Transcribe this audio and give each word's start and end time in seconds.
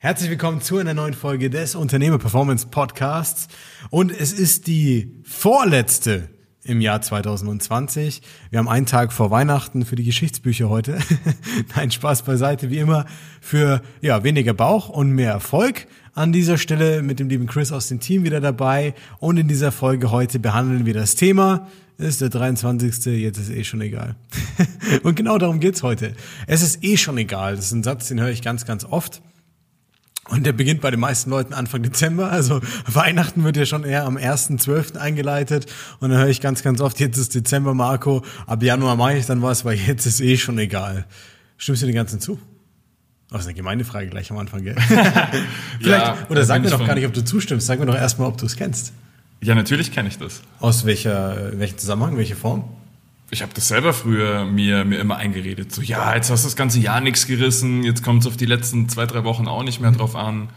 Herzlich 0.00 0.30
willkommen 0.30 0.60
zu 0.60 0.78
einer 0.78 0.94
neuen 0.94 1.12
Folge 1.12 1.50
des 1.50 1.74
Unternehmer 1.74 2.18
Performance 2.18 2.68
Podcasts. 2.68 3.48
Und 3.90 4.12
es 4.12 4.32
ist 4.32 4.68
die 4.68 5.20
vorletzte 5.24 6.28
im 6.62 6.80
Jahr 6.80 7.02
2020. 7.02 8.22
Wir 8.50 8.60
haben 8.60 8.68
einen 8.68 8.86
Tag 8.86 9.12
vor 9.12 9.32
Weihnachten 9.32 9.84
für 9.84 9.96
die 9.96 10.04
Geschichtsbücher 10.04 10.68
heute. 10.68 11.00
Nein, 11.74 11.90
Spaß 11.90 12.22
beiseite, 12.22 12.70
wie 12.70 12.78
immer, 12.78 13.06
für 13.40 13.82
ja, 14.00 14.22
weniger 14.22 14.54
Bauch 14.54 14.88
und 14.88 15.10
mehr 15.10 15.32
Erfolg. 15.32 15.88
An 16.14 16.32
dieser 16.32 16.58
Stelle 16.58 17.02
mit 17.02 17.18
dem 17.18 17.28
lieben 17.28 17.48
Chris 17.48 17.72
aus 17.72 17.88
dem 17.88 17.98
Team 17.98 18.22
wieder 18.22 18.40
dabei. 18.40 18.94
Und 19.18 19.36
in 19.36 19.48
dieser 19.48 19.72
Folge 19.72 20.12
heute 20.12 20.38
behandeln 20.38 20.86
wir 20.86 20.94
das 20.94 21.16
Thema. 21.16 21.66
Ist 21.96 22.20
der 22.20 22.28
23. 22.28 23.04
Jetzt 23.20 23.38
ist 23.38 23.50
eh 23.50 23.64
schon 23.64 23.80
egal. 23.80 24.14
und 25.02 25.16
genau 25.16 25.38
darum 25.38 25.58
geht's 25.58 25.82
heute. 25.82 26.14
Es 26.46 26.62
ist 26.62 26.84
eh 26.84 26.96
schon 26.96 27.18
egal. 27.18 27.56
Das 27.56 27.64
ist 27.64 27.72
ein 27.72 27.82
Satz, 27.82 28.06
den 28.06 28.20
höre 28.20 28.30
ich 28.30 28.42
ganz, 28.42 28.64
ganz 28.64 28.84
oft. 28.84 29.22
Und 30.28 30.44
der 30.44 30.52
beginnt 30.52 30.80
bei 30.82 30.90
den 30.90 31.00
meisten 31.00 31.30
Leuten 31.30 31.54
Anfang 31.54 31.82
Dezember. 31.82 32.30
Also 32.30 32.60
Weihnachten 32.86 33.44
wird 33.44 33.56
ja 33.56 33.66
schon 33.66 33.84
eher 33.84 34.04
am 34.04 34.16
1.12. 34.16 34.96
eingeleitet. 34.96 35.66
Und 36.00 36.10
dann 36.10 36.18
höre 36.18 36.28
ich 36.28 36.40
ganz, 36.40 36.62
ganz 36.62 36.80
oft, 36.80 37.00
jetzt 37.00 37.16
ist 37.16 37.34
Dezember, 37.34 37.74
Marco, 37.74 38.22
ab 38.46 38.62
Januar 38.62 38.96
mache 38.96 39.16
ich 39.16 39.26
dann 39.26 39.42
was, 39.42 39.64
weil 39.64 39.76
jetzt 39.76 40.06
ist 40.06 40.20
eh 40.20 40.36
schon 40.36 40.58
egal. 40.58 41.06
Stimmst 41.56 41.82
du 41.82 41.86
den 41.86 41.94
ganzen 41.94 42.20
zu? 42.20 42.38
Das 43.30 43.42
ist 43.42 43.46
eine 43.46 43.54
gemeine 43.54 43.84
Frage 43.84 44.08
gleich 44.08 44.30
am 44.30 44.38
Anfang, 44.38 44.62
gell? 44.62 44.76
Vielleicht, 45.80 45.82
ja, 45.82 46.16
oder 46.28 46.44
sag 46.44 46.62
mir 46.62 46.70
doch 46.70 46.86
gar 46.86 46.94
nicht, 46.94 47.06
ob 47.06 47.12
du 47.12 47.24
zustimmst. 47.24 47.66
Sag 47.66 47.78
mir 47.78 47.86
doch 47.86 47.94
erstmal, 47.94 48.28
ob 48.28 48.38
du 48.38 48.46
es 48.46 48.56
kennst. 48.56 48.92
Ja, 49.40 49.54
natürlich 49.54 49.92
kenne 49.92 50.08
ich 50.08 50.18
das. 50.18 50.40
Aus 50.60 50.84
welcher, 50.84 51.58
welchen 51.58 51.78
Zusammenhang, 51.78 52.16
welche 52.16 52.36
Form? 52.36 52.64
Ich 53.30 53.42
habe 53.42 53.52
das 53.54 53.68
selber 53.68 53.92
früher 53.92 54.44
mir, 54.44 54.84
mir 54.84 54.98
immer 54.98 55.16
eingeredet. 55.16 55.72
So, 55.72 55.82
ja, 55.82 56.14
jetzt 56.14 56.30
hast 56.30 56.44
du 56.44 56.46
das 56.46 56.56
ganze 56.56 56.80
Jahr 56.80 57.00
nichts 57.00 57.26
gerissen, 57.26 57.82
jetzt 57.82 58.02
kommt 58.02 58.22
es 58.22 58.26
auf 58.26 58.36
die 58.36 58.46
letzten 58.46 58.88
zwei, 58.88 59.06
drei 59.06 59.24
Wochen 59.24 59.48
auch 59.48 59.62
nicht 59.62 59.80
mehr 59.80 59.90
drauf 59.90 60.16
an. 60.16 60.48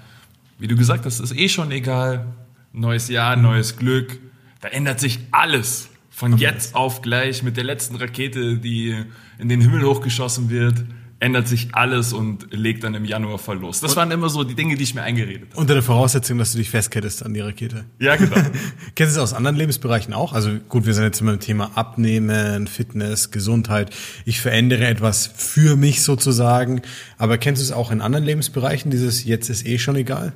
Wie 0.58 0.68
du 0.68 0.76
gesagt 0.76 1.06
hast, 1.06 1.20
ist 1.20 1.36
eh 1.36 1.50
schon 1.50 1.72
egal. 1.72 2.28
Neues 2.74 3.10
Jahr, 3.10 3.36
neues 3.36 3.78
Glück. 3.78 4.20
Da 4.62 4.70
ändert 4.70 5.00
sich 5.00 5.20
alles. 5.32 5.90
Von 6.10 6.38
jetzt 6.38 6.76
auf 6.76 7.02
gleich 7.02 7.42
mit 7.42 7.58
der 7.58 7.64
letzten 7.64 7.96
Rakete, 7.96 8.58
die 8.58 8.96
in 9.40 9.50
den 9.50 9.60
Himmel 9.62 9.84
hochgeschossen 9.84 10.50
wird 10.50 10.84
ändert 11.22 11.48
sich 11.48 11.70
alles 11.74 12.14
und 12.14 12.48
legt 12.52 12.84
dann 12.84 12.96
im 12.96 13.06
Januar 13.06 13.38
Verlust. 13.38 13.84
Das 13.84 13.92
und 13.92 13.98
waren 13.98 14.12
immer 14.12 14.28
so 14.28 14.44
die 14.44 14.56
Dinge, 14.56 14.76
die 14.76 14.84
ich 14.84 14.96
mir 14.96 15.04
eingeredet 15.04 15.52
habe. 15.52 15.62
Unter 15.62 15.76
der 15.76 15.84
Voraussetzung, 15.84 16.40
dass 16.40 16.52
du 16.52 16.58
dich 16.58 16.72
festkettest 16.72 17.24
an 17.24 17.36
die 17.36 17.42
Rakete. 17.42 17.86
Ja, 18.00 18.16
genau. 18.16 18.36
Kennst 18.96 19.16
du 19.16 19.20
es 19.20 19.24
aus 19.24 19.34
anderen 19.34 19.56
Lebensbereichen 19.56 20.16
auch? 20.16 20.34
Also 20.34 20.50
gut, 20.68 20.88
wir 20.88 20.96
sind 20.96 21.04
jetzt 21.04 21.22
immer 21.22 21.34
im 21.34 21.40
Thema 21.40 21.72
Abnehmen, 21.76 22.66
Fitness, 22.66 23.30
Gesundheit. 23.30 23.92
Ich 24.26 24.42
verändere 24.42 24.88
etwas 24.88 25.28
für 25.28 25.76
mich 25.76 26.02
sozusagen. 26.02 26.82
Aber 27.20 27.38
kennst 27.38 27.62
du 27.62 27.66
es 27.66 27.72
auch 27.72 27.92
in 27.92 28.02
anderen 28.02 28.26
Lebensbereichen, 28.26 28.90
dieses 28.90 29.24
jetzt 29.24 29.50
ist 29.50 29.66
eh 29.68 29.78
schon 29.78 29.96
egal? 29.96 30.34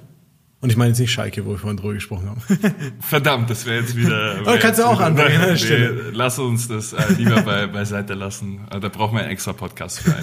Und 0.65 0.71
ich 0.71 0.77
meine 0.77 0.89
jetzt 0.89 0.99
nicht 0.99 1.11
Schalke, 1.11 1.45
wo 1.45 1.51
wir 1.51 1.59
vorhin 1.59 1.77
drüber 1.77 1.93
gesprochen 1.93 2.27
haben. 2.27 2.41
Verdammt, 2.99 3.51
das 3.51 3.67
wäre 3.67 3.81
jetzt 3.81 3.95
wieder. 3.95 4.09
Wär 4.45 4.55
oh, 4.55 4.57
kannst 4.59 4.79
du 4.79 4.83
auch 4.83 4.99
anbringen 4.99 5.39
an 5.39 5.53
nee, 5.69 6.09
Lass 6.11 6.39
uns 6.39 6.67
das 6.67 6.91
äh, 6.91 7.03
lieber 7.19 7.43
bei, 7.43 7.67
beiseite 7.67 8.15
lassen. 8.15 8.61
Äh, 8.71 8.79
da 8.79 8.89
brauchen 8.89 9.15
wir 9.15 9.21
einen 9.21 9.29
extra 9.29 9.53
Podcast 9.53 9.99
für. 9.99 10.15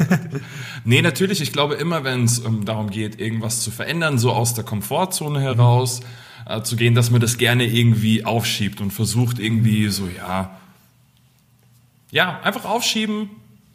Nee, 0.84 1.00
natürlich. 1.00 1.40
Ich 1.42 1.52
glaube 1.52 1.74
immer, 1.74 2.02
wenn 2.02 2.24
es 2.24 2.44
ähm, 2.44 2.64
darum 2.64 2.90
geht, 2.90 3.20
irgendwas 3.20 3.60
zu 3.60 3.70
verändern, 3.70 4.18
so 4.18 4.32
aus 4.32 4.54
der 4.54 4.64
Komfortzone 4.64 5.40
heraus 5.40 6.00
äh, 6.48 6.60
zu 6.62 6.74
gehen, 6.74 6.96
dass 6.96 7.12
man 7.12 7.20
das 7.20 7.38
gerne 7.38 7.64
irgendwie 7.64 8.24
aufschiebt 8.24 8.80
und 8.80 8.90
versucht 8.90 9.38
irgendwie 9.38 9.90
so, 9.90 10.08
ja, 10.08 10.58
ja, 12.10 12.40
einfach 12.42 12.64
aufschieben, 12.64 13.30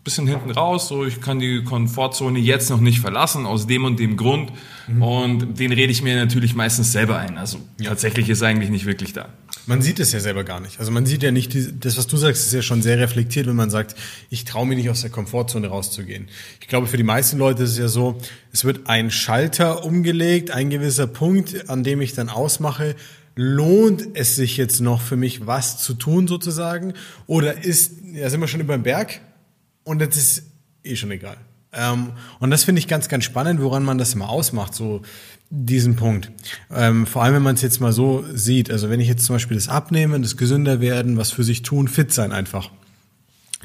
bisschen 0.08 0.28
hinten 0.28 0.52
raus, 0.52 0.88
so 0.88 1.06
ich 1.06 1.20
kann 1.20 1.40
die 1.40 1.64
Komfortzone 1.64 2.40
jetzt 2.40 2.70
noch 2.70 2.80
nicht 2.80 3.00
verlassen, 3.00 3.46
aus 3.46 3.68
dem 3.68 3.84
und 3.84 4.00
dem 4.00 4.16
Grund. 4.16 4.54
Mhm. 4.88 5.02
Und 5.02 5.60
den 5.60 5.74
rede 5.74 5.92
ich 5.92 6.02
mir 6.02 6.16
natürlich 6.16 6.56
meistens 6.56 6.94
selber 6.94 7.18
ein. 7.18 7.38
Also 7.38 7.60
ja. 7.80 7.90
tatsächlich 7.90 8.30
ist 8.30 8.42
eigentlich 8.42 8.70
nicht 8.70 8.86
wirklich 8.86 9.12
da. 9.12 9.30
Man 9.66 9.82
sieht 9.82 10.00
es 10.00 10.14
ja 10.14 10.22
selber 10.22 10.46
gar 10.46 10.62
nicht. 10.62 10.80
Also 10.80 10.94
man 10.94 11.06
sieht 11.06 11.24
ja 11.24 11.32
nicht, 11.32 11.54
das, 11.84 11.98
was 11.98 12.08
du 12.08 12.16
sagst, 12.16 12.46
ist 12.46 12.54
ja 12.54 12.62
schon 12.62 12.82
sehr 12.82 13.00
reflektiert, 13.00 13.48
wenn 13.48 13.58
man 13.58 13.70
sagt, 13.70 13.96
ich 14.30 14.46
traue 14.46 14.66
mir 14.66 14.78
nicht 14.78 14.90
aus 14.90 15.02
der 15.02 15.10
Komfortzone 15.10 15.68
rauszugehen. 15.68 16.30
Ich 16.62 16.70
glaube, 16.70 16.88
für 16.88 16.96
die 16.96 17.04
meisten 17.04 17.38
Leute 17.38 17.64
ist 17.64 17.72
es 17.72 17.78
ja 17.78 17.90
so, 17.90 18.18
es 18.54 18.64
wird 18.64 18.88
ein 18.88 19.12
Schalter 19.12 19.84
umgelegt, 19.84 20.52
ein 20.52 20.70
gewisser 20.70 21.06
Punkt, 21.06 21.70
an 21.70 21.84
dem 21.84 22.00
ich 22.00 22.14
dann 22.14 22.30
ausmache, 22.30 22.96
lohnt 23.36 24.08
es 24.14 24.38
sich 24.38 24.56
jetzt 24.56 24.80
noch 24.80 25.02
für 25.02 25.18
mich 25.18 25.46
was 25.46 25.84
zu 25.84 25.96
tun 25.96 26.28
sozusagen? 26.28 26.94
Oder 27.28 27.66
ist, 27.66 27.92
ja 28.14 28.30
sind 28.30 28.40
wir 28.40 28.48
schon 28.48 28.62
über 28.62 28.78
den 28.78 28.84
Berg, 28.84 29.20
und 29.88 30.00
das 30.00 30.18
ist 30.18 30.44
eh 30.84 30.96
schon 30.96 31.12
egal. 31.12 31.38
Ähm, 31.72 32.12
und 32.40 32.52
das 32.52 32.66
finde 32.66 32.80
ich 32.80 32.88
ganz, 32.88 33.08
ganz 33.08 33.24
spannend, 33.24 33.62
woran 33.62 33.84
man 33.84 33.98
das 33.98 34.16
mal 34.16 34.28
ausmacht, 34.28 34.74
so 34.74 35.02
diesen 35.50 35.96
Punkt. 35.96 36.30
Ähm, 36.70 37.06
vor 37.08 37.24
allem, 37.24 37.36
wenn 37.36 37.44
man 37.44 37.56
es 37.56 37.62
jetzt 37.62 37.80
mal 37.80 37.94
so 37.94 38.26
sieht. 38.34 38.70
Also 38.70 38.90
wenn 38.90 39.00
ich 39.00 39.08
jetzt 39.08 39.24
zum 39.24 39.36
Beispiel 39.36 39.56
das 39.56 39.70
Abnehmen, 39.70 40.22
das 40.22 40.36
gesünder 40.36 40.82
werden, 40.82 41.16
was 41.16 41.32
für 41.32 41.44
sich 41.44 41.62
tun, 41.62 41.88
fit 41.88 42.12
sein 42.12 42.34
einfach. 42.34 42.70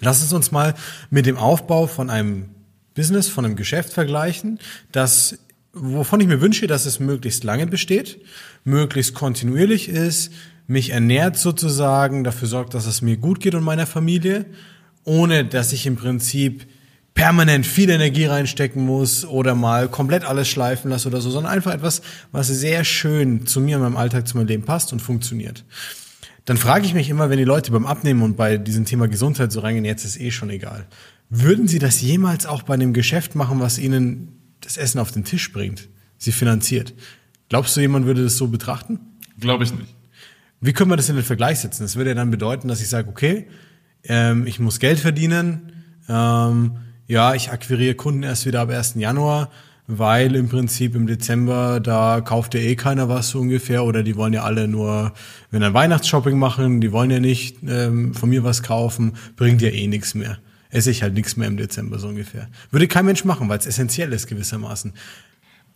Lass 0.01 0.23
es 0.23 0.33
uns 0.33 0.53
mal 0.53 0.75
mit 1.11 1.27
dem 1.27 1.37
Aufbau 1.37 1.87
von 1.89 2.09
einem 2.09 2.51
Business, 2.95 3.29
von 3.29 3.45
einem 3.45 3.57
Geschäft 3.57 3.93
vergleichen, 3.93 4.61
das, 4.93 5.39
wovon 5.73 6.21
ich 6.21 6.29
mir 6.29 6.41
wünsche, 6.41 6.69
dass 6.69 6.87
es 6.87 7.01
möglichst 7.01 7.43
lange 7.43 7.67
besteht, 7.67 8.21
möglichst 8.65 9.15
kontinuierlich 9.15 9.89
ist, 9.89 10.33
mich 10.67 10.91
ernährt 10.91 11.37
sozusagen, 11.37 12.23
dafür 12.23 12.47
sorgt, 12.49 12.75
dass 12.75 12.87
es 12.87 13.03
mir 13.03 13.17
gut 13.17 13.41
geht 13.41 13.55
und 13.55 13.65
meiner 13.65 13.87
Familie 13.87 14.47
ohne 15.05 15.45
dass 15.45 15.73
ich 15.73 15.87
im 15.87 15.97
Prinzip 15.97 16.67
permanent 17.15 17.67
viel 17.67 17.91
Energie 17.91 18.25
reinstecken 18.25 18.85
muss 18.85 19.25
oder 19.25 19.55
mal 19.55 19.89
komplett 19.89 20.25
alles 20.25 20.49
schleifen 20.49 20.91
lasse 20.91 21.09
oder 21.09 21.21
so, 21.21 21.31
sondern 21.31 21.53
einfach 21.53 21.73
etwas, 21.75 22.03
was 22.31 22.49
sehr 22.49 22.85
schön 22.85 23.47
zu 23.47 23.61
mir 23.61 23.77
in 23.77 23.83
meinem 23.83 23.97
Alltag, 23.97 24.27
zu 24.27 24.37
meinem 24.37 24.47
Leben 24.47 24.65
passt 24.65 24.93
und 24.93 25.01
funktioniert. 25.01 25.65
Dann 26.45 26.57
frage 26.57 26.87
ich 26.87 26.95
mich 26.95 27.09
immer, 27.09 27.31
wenn 27.31 27.39
die 27.39 27.45
Leute 27.45 27.71
beim 27.71 27.87
Abnehmen 27.87 28.23
und 28.23 28.37
bei 28.37 28.57
diesem 28.57 28.85
Thema 28.85 29.09
Gesundheit 29.09 29.53
so 29.53 29.61
reingehen, 29.61 29.85
jetzt 29.85 30.05
ist 30.05 30.19
eh 30.19 30.31
schon 30.31 30.51
egal. 30.51 30.87
Würden 31.29 31.69
sie 31.69 31.79
das 31.79 32.01
jemals 32.01 32.47
auch 32.47 32.63
bei 32.63 32.75
einem 32.75 32.93
Geschäft 32.93 33.35
machen, 33.35 33.61
was 33.61 33.79
ihnen 33.79 34.41
das 34.61 34.77
Essen 34.77 34.99
auf 34.99 35.13
den 35.13 35.25
Tisch 35.25 35.53
bringt, 35.53 35.89
sie 36.19 36.33
finanziert? 36.33 36.95
Glaubst 37.49 37.77
du, 37.77 37.81
jemand 37.81 38.07
würde 38.07 38.25
das 38.25 38.37
so 38.37 38.49
betrachten? 38.49 38.99
Glaube 39.39 39.65
ich 39.65 39.73
nicht. 39.73 39.95
Wie 40.61 40.73
können 40.73 40.91
wir 40.91 40.97
das 40.97 41.09
in 41.09 41.17
den 41.17 41.25
Vergleich 41.25 41.61
setzen? 41.61 41.83
Das 41.83 41.97
würde 41.97 42.11
ja 42.11 42.15
dann 42.15 42.31
bedeuten, 42.31 42.69
dass 42.69 42.81
ich 42.81 42.89
sage, 42.89 43.09
okay, 43.09 43.47
ähm, 44.05 44.47
ich 44.47 44.59
muss 44.59 44.79
Geld 44.79 44.99
verdienen, 44.99 45.73
ähm, 46.09 46.79
ja, 47.07 47.35
ich 47.35 47.51
akquiriere 47.51 47.95
Kunden 47.95 48.23
erst 48.23 48.47
wieder 48.47 48.61
ab 48.61 48.71
1. 48.71 48.95
Januar, 48.97 49.51
weil 49.87 50.35
im 50.37 50.49
Prinzip 50.49 50.95
im 50.95 51.07
Dezember, 51.07 51.81
da 51.81 52.21
kauft 52.21 52.55
ja 52.55 52.61
eh 52.61 52.77
keiner 52.77 53.09
was 53.09 53.31
so 53.31 53.41
ungefähr 53.41 53.85
oder 53.85 54.03
die 54.03 54.17
wollen 54.17 54.33
ja 54.33 54.45
alle 54.45 54.69
nur, 54.69 55.13
wenn 55.51 55.63
ein 55.63 55.75
Weihnachtsshopping 55.75 56.39
machen, 56.39 56.81
die 56.81 56.93
wollen 56.93 57.11
ja 57.11 57.21
nicht 57.21 57.59
ähm, 57.67 58.15
von 58.15 58.31
mir 58.31 58.45
was 58.45 58.63
kaufen, 58.63 59.13
bringt 59.37 59.61
ja 59.61 59.69
eh 59.69 59.87
nichts 59.89 60.15
mehr. 60.15 60.39
Esse 60.71 60.91
ich 60.91 61.03
halt 61.03 61.13
nichts 61.13 61.37
mehr 61.37 61.49
im 61.49 61.59
Dezember 61.59 61.99
so 61.99 62.09
ungefähr. 62.09 62.49
Würde 62.71 62.89
kein 62.89 63.05
Mensch 63.05 63.25
machen, 63.25 63.49
weil 63.49 63.59
es 63.59 63.67
essentiell 63.67 64.13
ist 64.13 64.27
gewissermaßen. 64.27 64.95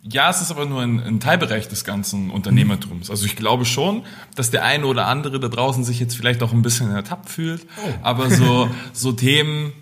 Ja, 0.02 0.30
es 0.30 0.40
ist 0.40 0.52
aber 0.52 0.66
nur 0.66 0.82
ein, 0.82 1.00
ein, 1.00 1.18
Teilbereich 1.18 1.68
des 1.68 1.84
ganzen 1.84 2.30
Unternehmertums. 2.30 3.10
Also 3.10 3.26
ich 3.26 3.34
glaube 3.34 3.64
schon, 3.64 4.02
dass 4.36 4.50
der 4.50 4.64
eine 4.64 4.86
oder 4.86 5.08
andere 5.08 5.40
da 5.40 5.48
draußen 5.48 5.82
sich 5.82 5.98
jetzt 5.98 6.16
vielleicht 6.16 6.42
auch 6.44 6.52
ein 6.52 6.62
bisschen 6.62 6.92
ertappt 6.92 7.28
fühlt. 7.28 7.66
Oh. 7.84 7.88
Aber 8.02 8.30
so, 8.30 8.70
so 8.92 9.12
Themen, 9.12 9.72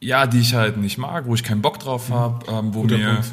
ja, 0.00 0.26
die 0.26 0.38
ich 0.38 0.54
halt 0.54 0.76
nicht 0.76 0.98
mag, 0.98 1.26
wo 1.26 1.34
ich 1.34 1.42
keinen 1.42 1.60
Bock 1.62 1.80
drauf 1.80 2.10
habe, 2.10 2.46
ähm, 2.52 2.72
wo 2.72 2.82
Guter 2.82 2.98
mir 2.98 3.24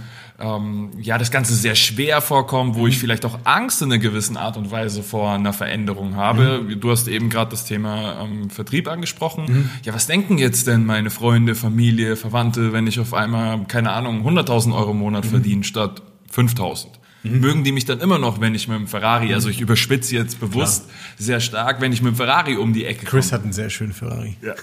ähm, 0.41 0.89
ja 0.99 1.17
das 1.17 1.31
Ganze 1.31 1.53
sehr 1.53 1.75
schwer 1.75 2.21
vorkommt, 2.21 2.75
wo 2.75 2.81
mhm. 2.81 2.87
ich 2.87 2.97
vielleicht 2.97 3.25
auch 3.25 3.39
Angst 3.43 3.81
in 3.81 3.91
einer 3.91 3.99
gewissen 3.99 4.37
Art 4.37 4.57
und 4.57 4.71
Weise 4.71 5.03
vor 5.03 5.31
einer 5.31 5.53
Veränderung 5.53 6.15
habe. 6.15 6.63
Mhm. 6.63 6.79
Du 6.79 6.91
hast 6.91 7.07
eben 7.07 7.29
gerade 7.29 7.51
das 7.51 7.65
Thema 7.65 8.21
ähm, 8.23 8.49
Vertrieb 8.49 8.87
angesprochen. 8.87 9.45
Mhm. 9.47 9.69
Ja, 9.83 9.93
was 9.93 10.07
denken 10.07 10.37
jetzt 10.37 10.67
denn 10.67 10.85
meine 10.85 11.09
Freunde, 11.09 11.55
Familie, 11.55 12.15
Verwandte, 12.15 12.73
wenn 12.73 12.87
ich 12.87 12.99
auf 12.99 13.13
einmal, 13.13 13.63
keine 13.67 13.91
Ahnung, 13.91 14.27
100.000 14.27 14.75
Euro 14.75 14.91
im 14.91 14.97
Monat 14.97 15.25
mhm. 15.25 15.29
verdiene 15.29 15.63
statt 15.63 16.01
5000. 16.31 17.01
Mhm. 17.23 17.39
Mögen 17.39 17.63
die 17.63 17.71
mich 17.71 17.85
dann 17.85 17.99
immer 17.99 18.17
noch, 18.17 18.41
wenn 18.41 18.55
ich 18.55 18.67
mit 18.67 18.79
dem 18.79 18.87
Ferrari, 18.87 19.33
also 19.33 19.49
ich 19.49 19.61
überspitze 19.61 20.15
jetzt 20.15 20.39
bewusst 20.39 20.85
Klar. 20.85 20.97
sehr 21.17 21.39
stark, 21.39 21.79
wenn 21.79 21.93
ich 21.93 22.01
mit 22.01 22.13
dem 22.13 22.15
Ferrari 22.15 22.55
um 22.55 22.73
die 22.73 22.85
Ecke 22.85 23.05
komme. 23.05 23.21
Chris 23.21 23.31
hat 23.31 23.43
einen 23.43 23.53
sehr 23.53 23.69
schönen 23.69 23.93
Ferrari. 23.93 24.37
Ja. 24.41 24.55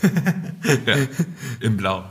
ja. 0.86 0.96
Im 1.60 1.76
Blau. 1.76 2.04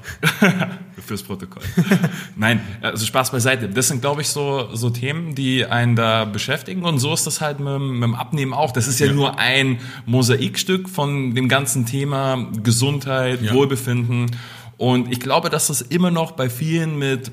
Fürs 1.05 1.23
Protokoll. 1.23 1.63
Nein, 2.37 2.61
also 2.81 3.05
Spaß 3.05 3.31
beiseite. 3.31 3.67
Das 3.67 3.89
sind, 3.89 3.99
glaube 3.99 4.21
ich, 4.21 4.29
so, 4.29 4.73
so 4.73 4.89
Themen, 4.89 5.35
die 5.35 5.65
einen 5.65 5.97
da 5.97 6.23
beschäftigen. 6.23 6.83
Und 6.83 6.99
so 6.99 7.13
ist 7.13 7.27
das 7.27 7.41
halt 7.41 7.59
mit, 7.59 7.79
mit 7.79 8.03
dem 8.03 8.15
Abnehmen 8.15 8.53
auch. 8.53 8.71
Das 8.71 8.87
ist 8.87 8.99
ja, 8.99 9.07
ja, 9.07 9.13
nur 9.13 9.37
ein 9.37 9.79
Mosaikstück 10.05 10.87
von 10.87 11.35
dem 11.35 11.49
ganzen 11.49 11.85
Thema 11.85 12.49
Gesundheit, 12.63 13.41
ja. 13.41 13.53
Wohlbefinden. 13.53 14.31
Und 14.77 15.11
ich 15.11 15.19
glaube, 15.19 15.49
dass 15.49 15.67
das 15.67 15.81
immer 15.81 16.11
noch 16.11 16.31
bei 16.31 16.49
vielen 16.49 16.97
mit 16.97 17.31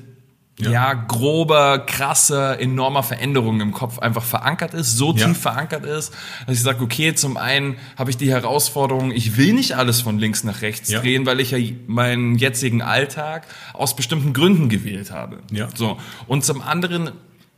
ja. 0.59 0.71
ja, 0.71 0.93
grober, 0.93 1.79
krasser, 1.79 2.59
enormer 2.59 3.03
Veränderungen 3.03 3.59
im 3.59 3.71
Kopf 3.73 3.99
einfach 3.99 4.23
verankert 4.23 4.73
ist, 4.73 4.95
so 4.95 5.13
ja. 5.13 5.27
tief 5.27 5.37
verankert 5.37 5.85
ist, 5.85 6.13
dass 6.47 6.55
ich 6.55 6.63
sage, 6.63 6.81
okay, 6.81 7.13
zum 7.13 7.35
einen 7.35 7.77
habe 7.97 8.09
ich 8.09 8.17
die 8.17 8.29
Herausforderung, 8.29 9.11
ich 9.11 9.35
will 9.37 9.53
nicht 9.53 9.73
alles 9.73 10.01
von 10.01 10.17
links 10.17 10.43
nach 10.43 10.61
rechts 10.61 10.89
ja. 10.89 11.01
drehen, 11.01 11.25
weil 11.25 11.41
ich 11.41 11.51
ja 11.51 11.57
meinen 11.87 12.35
jetzigen 12.35 12.81
Alltag 12.81 13.47
aus 13.73 13.95
bestimmten 13.95 14.31
Gründen 14.31 14.69
gewählt 14.69 15.11
habe. 15.11 15.39
Ja. 15.51 15.67
So. 15.75 15.97
Und 16.27 16.45
zum 16.45 16.61
anderen 16.61 17.11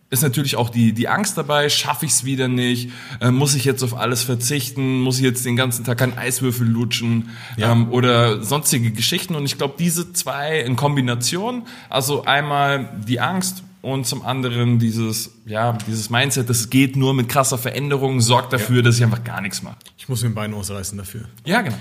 ist 0.09 0.24
natürlich 0.24 0.56
auch 0.56 0.69
die, 0.69 0.94
die 0.94 1.09
Angst 1.09 1.38
dabei, 1.38 1.69
schaffe 1.69 2.06
ich 2.06 2.12
es 2.12 2.24
wieder 2.24 2.48
nicht, 2.48 2.92
äh, 3.19 3.31
muss 3.31 3.56
ich 3.56 3.65
jetzt 3.65 3.83
auf 3.83 3.95
alles 3.98 4.24
verzichten, 4.24 5.01
muss 5.01 5.18
ich 5.18 5.24
jetzt 5.24 5.45
den 5.45 5.56
ganzen 5.56 5.83
Tag 5.83 6.01
an 6.01 6.18
Eiswürfel 6.18 6.65
lutschen 6.65 7.30
ja. 7.57 7.71
ähm, 7.71 7.92
oder 7.92 8.42
sonstige 8.42 8.92
Geschichten. 8.92 9.36
Und 9.36 9.45
ich 9.45 9.57
glaube, 9.57 9.75
diese 9.77 10.13
zwei 10.13 10.59
in 10.59 10.77
Kombination, 10.77 11.63
also 11.89 12.24
einmal 12.24 12.89
die 13.06 13.19
Angst 13.19 13.63
und 13.81 14.06
zum 14.06 14.25
anderen 14.25 14.80
dieses, 14.80 15.31
ja, 15.45 15.74
dieses 15.74 16.09
Mindset, 16.09 16.50
das 16.50 16.69
geht 16.69 16.95
nur 16.95 17.13
mit 17.13 17.27
krasser 17.27 17.57
Veränderung, 17.57 18.21
sorgt 18.21 18.54
dafür, 18.54 18.77
ja. 18.77 18.81
dass 18.83 18.98
ich 18.98 19.04
einfach 19.04 19.24
gar 19.25 19.42
nichts 19.42 19.62
mache. 19.62 19.77
Ich 19.98 20.07
muss 20.07 20.24
mir 20.24 20.30
ein 20.30 20.36
Bein 20.36 20.54
ausreißen 20.54 20.98
dafür. 20.98 21.25
Ja, 21.45 21.62
genau. 21.62 21.77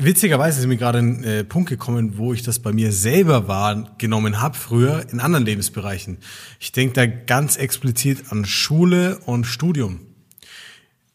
Witzigerweise 0.00 0.60
ist 0.60 0.66
mir 0.68 0.76
gerade 0.76 1.00
ein 1.00 1.24
äh, 1.24 1.42
Punkt 1.42 1.68
gekommen, 1.68 2.18
wo 2.18 2.32
ich 2.32 2.44
das 2.44 2.60
bei 2.60 2.72
mir 2.72 2.92
selber 2.92 3.48
wahrgenommen 3.48 4.40
habe, 4.40 4.56
früher 4.56 5.04
in 5.10 5.18
anderen 5.18 5.44
Lebensbereichen. 5.44 6.18
Ich 6.60 6.70
denke 6.70 6.94
da 6.94 7.06
ganz 7.06 7.56
explizit 7.56 8.30
an 8.30 8.44
Schule 8.44 9.18
und 9.26 9.44
Studium. 9.44 9.98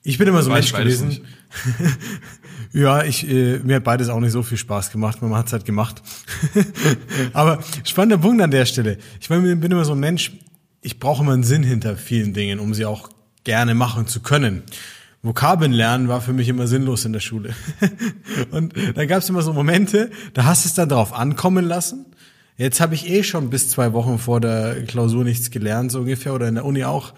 Ich 0.03 0.17
bin 0.17 0.27
immer 0.27 0.43
so 0.43 0.49
ein 0.49 0.55
Mensch 0.55 0.73
gewesen. 0.73 1.21
ja, 2.73 3.05
ich, 3.05 3.25
äh, 3.25 3.59
mir 3.59 3.77
hat 3.77 3.85
beides 3.85 4.09
auch 4.09 4.19
nicht 4.19 4.33
so 4.33 4.43
viel 4.43 4.57
Spaß 4.57 4.91
gemacht, 4.91 5.21
man 5.21 5.33
hat 5.33 5.47
es 5.47 5.53
halt 5.53 5.63
gemacht. 5.63 6.03
Aber 7.31 7.63
spannender 7.85 8.17
Punkt 8.17 8.41
an 8.41 8.51
der 8.51 8.65
Stelle. 8.65 8.97
Ich 9.21 9.29
bin 9.29 9.61
immer 9.61 9.85
so 9.85 9.93
ein 9.93 9.99
Mensch, 10.01 10.33
ich 10.81 10.99
brauche 10.99 11.23
immer 11.23 11.31
einen 11.31 11.43
Sinn 11.43 11.63
hinter 11.63 11.95
vielen 11.95 12.33
Dingen, 12.33 12.59
um 12.59 12.73
sie 12.73 12.83
auch 12.83 13.09
gerne 13.45 13.75
machen 13.75 14.07
zu 14.07 14.19
können. 14.19 14.63
Vokabeln 15.23 15.71
lernen 15.71 16.09
war 16.09 16.19
für 16.19 16.33
mich 16.33 16.49
immer 16.49 16.67
sinnlos 16.67 17.05
in 17.05 17.13
der 17.13 17.21
Schule. 17.21 17.55
und 18.51 18.73
dann 18.95 19.07
gab 19.07 19.19
es 19.19 19.29
immer 19.29 19.41
so 19.41 19.53
Momente, 19.53 20.11
da 20.33 20.43
hast 20.43 20.65
du 20.65 20.67
es 20.67 20.75
dann 20.75 20.89
drauf 20.89 21.13
ankommen 21.13 21.65
lassen. 21.65 22.05
Jetzt 22.57 22.81
habe 22.81 22.93
ich 22.93 23.09
eh 23.09 23.23
schon 23.23 23.49
bis 23.49 23.69
zwei 23.69 23.93
Wochen 23.93 24.19
vor 24.19 24.41
der 24.41 24.83
Klausur 24.83 25.23
nichts 25.23 25.49
gelernt, 25.49 25.91
so 25.93 26.01
ungefähr, 26.01 26.33
oder 26.33 26.49
in 26.49 26.55
der 26.55 26.65
Uni 26.65 26.83
auch. 26.83 27.13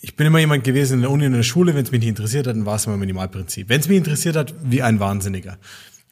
Ich 0.00 0.16
bin 0.16 0.26
immer 0.26 0.38
jemand 0.38 0.64
gewesen 0.64 0.94
in 0.94 1.00
der 1.02 1.10
Uni 1.10 1.26
und 1.26 1.32
in 1.32 1.36
der 1.36 1.42
Schule, 1.42 1.74
wenn 1.74 1.84
es 1.84 1.90
mich 1.90 2.00
nicht 2.00 2.08
interessiert 2.08 2.46
hat, 2.46 2.56
dann 2.56 2.64
war 2.64 2.76
es 2.76 2.86
immer 2.86 2.96
Minimalprinzip. 2.96 3.68
Wenn 3.68 3.80
es 3.80 3.88
mich 3.88 3.98
interessiert 3.98 4.34
hat, 4.34 4.54
wie 4.62 4.82
ein 4.82 4.98
Wahnsinniger. 4.98 5.58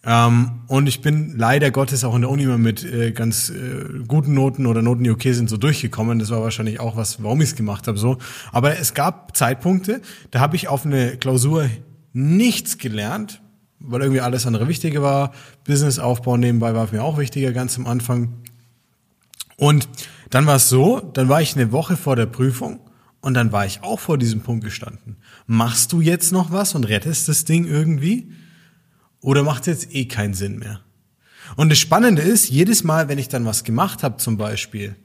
Ähm, 0.08 0.60
und 0.68 0.86
ich 0.86 1.00
bin 1.00 1.36
leider 1.36 1.72
Gottes 1.72 2.04
auch 2.04 2.14
in 2.14 2.20
der 2.20 2.30
Uni 2.30 2.44
immer 2.44 2.58
mit 2.58 2.84
äh, 2.84 3.10
ganz 3.10 3.50
äh, 3.50 4.04
guten 4.06 4.34
Noten 4.34 4.66
oder 4.66 4.80
Noten, 4.80 5.02
die 5.02 5.10
okay 5.10 5.32
sind, 5.32 5.50
so 5.50 5.56
durchgekommen. 5.56 6.20
Das 6.20 6.30
war 6.30 6.40
wahrscheinlich 6.42 6.78
auch 6.78 6.96
was, 6.96 7.22
warum 7.24 7.40
ich 7.40 7.50
es 7.50 7.56
gemacht 7.56 7.88
habe. 7.88 7.98
so. 7.98 8.18
Aber 8.52 8.78
es 8.78 8.94
gab 8.94 9.36
Zeitpunkte, 9.36 10.00
da 10.30 10.38
habe 10.38 10.54
ich 10.54 10.68
auf 10.68 10.86
eine 10.86 11.16
Klausur 11.16 11.68
nichts 12.12 12.78
gelernt, 12.78 13.42
weil 13.80 14.00
irgendwie 14.00 14.20
alles 14.20 14.46
andere 14.46 14.68
wichtiger 14.68 15.02
war. 15.02 15.32
Businessaufbau 15.64 16.36
nebenbei 16.36 16.72
war 16.72 16.90
mich 16.92 17.00
auch 17.00 17.18
wichtiger, 17.18 17.50
ganz 17.50 17.76
am 17.76 17.88
Anfang. 17.88 18.34
Und 19.56 19.88
dann 20.30 20.46
war 20.46 20.56
es 20.56 20.68
so, 20.68 21.00
dann 21.00 21.28
war 21.28 21.42
ich 21.42 21.56
eine 21.56 21.72
Woche 21.72 21.96
vor 21.96 22.14
der 22.14 22.26
Prüfung 22.26 22.78
und 23.22 23.34
dann 23.34 23.50
war 23.50 23.66
ich 23.66 23.82
auch 23.82 23.98
vor 23.98 24.18
diesem 24.18 24.40
Punkt 24.40 24.64
gestanden. 24.64 25.16
Machst 25.48 25.92
du 25.92 26.00
jetzt 26.00 26.30
noch 26.30 26.52
was 26.52 26.76
und 26.76 26.84
rettest 26.84 27.28
das 27.28 27.44
Ding 27.44 27.66
irgendwie? 27.66 28.30
Oder 29.20 29.42
macht 29.42 29.66
jetzt 29.66 29.94
eh 29.94 30.06
keinen 30.06 30.34
Sinn 30.34 30.58
mehr? 30.58 30.80
Und 31.56 31.70
das 31.70 31.78
Spannende 31.78 32.22
ist, 32.22 32.48
jedes 32.48 32.84
Mal, 32.84 33.08
wenn 33.08 33.18
ich 33.18 33.28
dann 33.28 33.44
was 33.44 33.64
gemacht 33.64 34.02
habe 34.02 34.16
zum 34.16 34.36
Beispiel, 34.36 34.96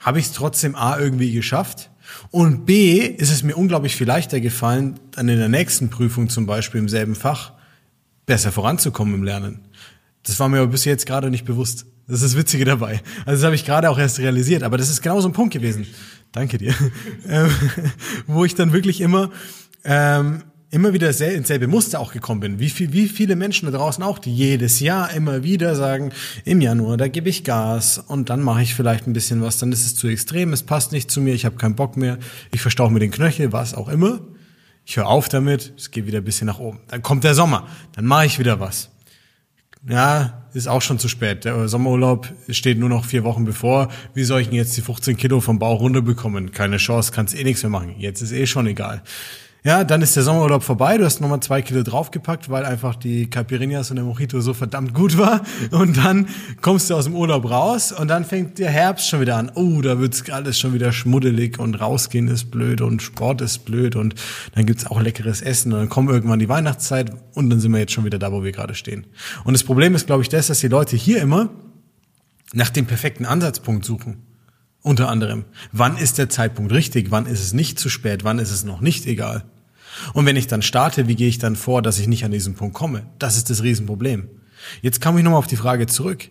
habe 0.00 0.18
ich 0.18 0.26
es 0.26 0.32
trotzdem 0.32 0.74
A 0.74 0.98
irgendwie 0.98 1.32
geschafft 1.32 1.90
und 2.30 2.66
B 2.66 3.00
ist 3.00 3.30
es 3.30 3.42
mir 3.42 3.56
unglaublich 3.56 3.96
viel 3.96 4.06
leichter 4.06 4.40
gefallen, 4.40 5.00
dann 5.12 5.28
in 5.28 5.38
der 5.38 5.48
nächsten 5.48 5.90
Prüfung 5.90 6.28
zum 6.28 6.46
Beispiel 6.46 6.80
im 6.80 6.88
selben 6.88 7.14
Fach 7.14 7.52
besser 8.26 8.52
voranzukommen 8.52 9.14
im 9.14 9.24
Lernen. 9.24 9.60
Das 10.22 10.38
war 10.38 10.48
mir 10.48 10.58
aber 10.58 10.68
bis 10.68 10.84
jetzt 10.84 11.06
gerade 11.06 11.30
nicht 11.30 11.44
bewusst. 11.44 11.86
Das 12.06 12.22
ist 12.22 12.32
das 12.32 12.36
Witzige 12.36 12.64
dabei. 12.64 13.02
Also 13.26 13.40
das 13.40 13.44
habe 13.44 13.54
ich 13.54 13.64
gerade 13.64 13.90
auch 13.90 13.98
erst 13.98 14.18
realisiert. 14.18 14.62
Aber 14.62 14.78
das 14.78 14.90
ist 14.90 15.02
genau 15.02 15.20
so 15.20 15.28
ein 15.28 15.32
Punkt 15.32 15.52
gewesen. 15.52 15.86
Danke 16.32 16.58
dir. 16.58 16.74
Ähm, 17.26 17.50
wo 18.26 18.44
ich 18.46 18.54
dann 18.54 18.72
wirklich 18.72 19.02
immer 19.02 19.30
ähm, 19.84 20.44
immer 20.70 20.92
wieder 20.92 21.12
sehr 21.12 21.34
ins 21.34 21.48
selbe 21.48 21.66
Muster 21.66 22.00
auch 22.00 22.12
gekommen 22.12 22.40
bin. 22.40 22.58
Wie, 22.58 22.68
viel, 22.68 22.92
wie 22.92 23.08
viele 23.08 23.36
Menschen 23.36 23.70
da 23.70 23.76
draußen 23.76 24.04
auch, 24.04 24.18
die 24.18 24.34
jedes 24.34 24.80
Jahr 24.80 25.12
immer 25.12 25.42
wieder 25.42 25.74
sagen, 25.74 26.12
im 26.44 26.60
Januar, 26.60 26.96
da 26.96 27.08
gebe 27.08 27.28
ich 27.28 27.44
Gas 27.44 27.98
und 27.98 28.28
dann 28.28 28.42
mache 28.42 28.62
ich 28.62 28.74
vielleicht 28.74 29.06
ein 29.06 29.12
bisschen 29.12 29.40
was, 29.40 29.58
dann 29.58 29.72
ist 29.72 29.86
es 29.86 29.94
zu 29.94 30.08
extrem, 30.08 30.52
es 30.52 30.62
passt 30.62 30.92
nicht 30.92 31.10
zu 31.10 31.20
mir, 31.20 31.34
ich 31.34 31.44
habe 31.44 31.56
keinen 31.56 31.74
Bock 31.76 31.96
mehr, 31.96 32.18
ich 32.52 32.60
verstauche 32.60 32.92
mir 32.92 33.00
den 33.00 33.10
Knöchel, 33.10 33.52
was 33.52 33.74
auch 33.74 33.88
immer. 33.88 34.20
Ich 34.84 34.96
höre 34.96 35.06
auf 35.06 35.28
damit, 35.28 35.74
es 35.76 35.90
geht 35.90 36.06
wieder 36.06 36.18
ein 36.18 36.24
bisschen 36.24 36.46
nach 36.46 36.58
oben. 36.58 36.80
Dann 36.88 37.02
kommt 37.02 37.24
der 37.24 37.34
Sommer, 37.34 37.66
dann 37.92 38.06
mache 38.06 38.26
ich 38.26 38.38
wieder 38.38 38.58
was. 38.58 38.90
Ja, 39.86 40.48
ist 40.54 40.66
auch 40.66 40.82
schon 40.82 40.98
zu 40.98 41.08
spät. 41.08 41.44
Der 41.44 41.68
Sommerurlaub 41.68 42.32
steht 42.48 42.78
nur 42.78 42.88
noch 42.88 43.04
vier 43.04 43.22
Wochen 43.22 43.44
bevor. 43.44 43.88
Wie 44.14 44.24
soll 44.24 44.40
ich 44.40 44.48
denn 44.48 44.56
jetzt 44.56 44.76
die 44.76 44.80
15 44.80 45.16
Kilo 45.16 45.40
vom 45.40 45.58
Bauch 45.58 45.80
runterbekommen? 45.80 46.52
Keine 46.52 46.78
Chance, 46.78 47.12
kannst 47.12 47.38
eh 47.38 47.44
nichts 47.44 47.62
mehr 47.62 47.70
machen. 47.70 47.94
Jetzt 47.98 48.22
ist 48.22 48.32
eh 48.32 48.46
schon 48.46 48.66
egal. 48.66 49.02
Ja, 49.64 49.82
dann 49.82 50.02
ist 50.02 50.14
der 50.14 50.22
Sommerurlaub 50.22 50.62
vorbei. 50.62 50.98
Du 50.98 51.04
hast 51.04 51.20
nochmal 51.20 51.40
zwei 51.40 51.62
Kilo 51.62 51.82
draufgepackt, 51.82 52.48
weil 52.48 52.64
einfach 52.64 52.94
die 52.94 53.28
Caipirinhas 53.28 53.90
und 53.90 53.96
der 53.96 54.04
Mojito 54.04 54.40
so 54.40 54.54
verdammt 54.54 54.94
gut 54.94 55.18
war. 55.18 55.42
Und 55.72 55.96
dann 55.96 56.28
kommst 56.60 56.90
du 56.90 56.94
aus 56.94 57.04
dem 57.04 57.16
Urlaub 57.16 57.50
raus 57.50 57.90
und 57.90 58.06
dann 58.06 58.24
fängt 58.24 58.60
der 58.60 58.70
Herbst 58.70 59.08
schon 59.08 59.20
wieder 59.20 59.36
an. 59.36 59.50
Oh, 59.56 59.82
da 59.82 59.98
wird's 59.98 60.30
alles 60.30 60.58
schon 60.60 60.74
wieder 60.74 60.92
schmuddelig 60.92 61.58
und 61.58 61.74
rausgehen 61.74 62.28
ist 62.28 62.52
blöd 62.52 62.80
und 62.80 63.02
Sport 63.02 63.40
ist 63.40 63.64
blöd 63.64 63.96
und 63.96 64.14
dann 64.54 64.64
gibt's 64.64 64.86
auch 64.86 65.00
leckeres 65.00 65.42
Essen 65.42 65.72
und 65.72 65.80
dann 65.80 65.88
kommt 65.88 66.08
irgendwann 66.08 66.38
die 66.38 66.48
Weihnachtszeit 66.48 67.10
und 67.34 67.50
dann 67.50 67.58
sind 67.58 67.72
wir 67.72 67.80
jetzt 67.80 67.92
schon 67.92 68.04
wieder 68.04 68.20
da, 68.20 68.30
wo 68.30 68.44
wir 68.44 68.52
gerade 68.52 68.76
stehen. 68.76 69.08
Und 69.42 69.54
das 69.54 69.64
Problem 69.64 69.94
ist, 69.96 70.06
glaube 70.06 70.22
ich, 70.22 70.28
das, 70.28 70.46
dass 70.46 70.60
die 70.60 70.68
Leute 70.68 70.96
hier 70.96 71.20
immer 71.20 71.50
nach 72.52 72.70
dem 72.70 72.86
perfekten 72.86 73.26
Ansatzpunkt 73.26 73.84
suchen. 73.84 74.27
Unter 74.82 75.08
anderem, 75.08 75.44
wann 75.72 75.96
ist 75.96 76.18
der 76.18 76.28
Zeitpunkt 76.28 76.72
richtig, 76.72 77.10
wann 77.10 77.26
ist 77.26 77.40
es 77.40 77.52
nicht 77.52 77.78
zu 77.78 77.88
spät, 77.88 78.24
wann 78.24 78.38
ist 78.38 78.52
es 78.52 78.64
noch 78.64 78.80
nicht 78.80 79.06
egal. 79.06 79.44
Und 80.12 80.26
wenn 80.26 80.36
ich 80.36 80.46
dann 80.46 80.62
starte, 80.62 81.08
wie 81.08 81.16
gehe 81.16 81.28
ich 81.28 81.38
dann 81.38 81.56
vor, 81.56 81.82
dass 81.82 81.98
ich 81.98 82.06
nicht 82.06 82.24
an 82.24 82.30
diesen 82.30 82.54
Punkt 82.54 82.74
komme? 82.74 83.06
Das 83.18 83.36
ist 83.36 83.50
das 83.50 83.62
Riesenproblem. 83.62 84.28
Jetzt 84.82 85.00
komme 85.00 85.18
ich 85.18 85.24
nochmal 85.24 85.38
auf 85.38 85.46
die 85.46 85.56
Frage 85.56 85.86
zurück. 85.86 86.30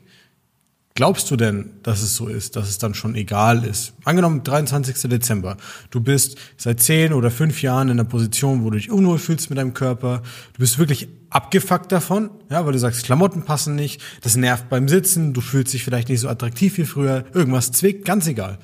Glaubst 0.98 1.30
du 1.30 1.36
denn, 1.36 1.74
dass 1.84 2.02
es 2.02 2.16
so 2.16 2.28
ist, 2.28 2.56
dass 2.56 2.68
es 2.68 2.80
dann 2.80 2.96
schon 2.96 3.14
egal 3.14 3.64
ist? 3.64 3.94
Angenommen, 4.04 4.42
23. 4.44 5.08
Dezember. 5.12 5.58
Du 5.92 6.02
bist 6.02 6.40
seit 6.58 6.80
zehn 6.80 7.14
oder 7.14 7.30
fünf 7.30 7.62
Jahren 7.62 7.90
in 7.90 8.00
einer 8.00 8.10
Position, 8.10 8.64
wo 8.64 8.72
du 8.72 8.78
dich 8.78 8.90
unwohl 8.90 9.20
fühlst 9.20 9.52
mit 9.52 9.60
deinem 9.60 9.76
Körper. 9.76 10.24
Du 10.54 10.60
bist 10.60 10.80
wirklich 10.80 11.08
abgefuckt 11.30 11.92
davon, 11.92 12.32
ja, 12.50 12.66
weil 12.66 12.74
du 12.74 12.80
sagst, 12.80 13.06
Klamotten 13.06 13.46
passen 13.46 13.76
nicht, 13.76 14.02
das 14.22 14.38
nervt 14.38 14.70
beim 14.70 14.88
Sitzen, 14.88 15.36
du 15.36 15.42
fühlst 15.42 15.72
dich 15.72 15.84
vielleicht 15.84 16.10
nicht 16.10 16.22
so 16.22 16.30
attraktiv 16.30 16.80
wie 16.80 16.86
früher, 16.86 17.26
irgendwas 17.32 17.72
zwickt, 17.72 18.04
ganz 18.04 18.26
egal. 18.26 18.58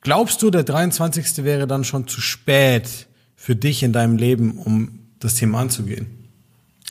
Glaubst 0.00 0.42
du, 0.42 0.50
der 0.50 0.62
23. 0.62 1.42
wäre 1.42 1.66
dann 1.66 1.82
schon 1.82 2.06
zu 2.06 2.20
spät 2.20 3.08
für 3.34 3.56
dich 3.56 3.82
in 3.82 3.92
deinem 3.92 4.16
Leben, 4.16 4.58
um 4.58 5.00
das 5.18 5.34
Thema 5.34 5.58
anzugehen? 5.58 6.30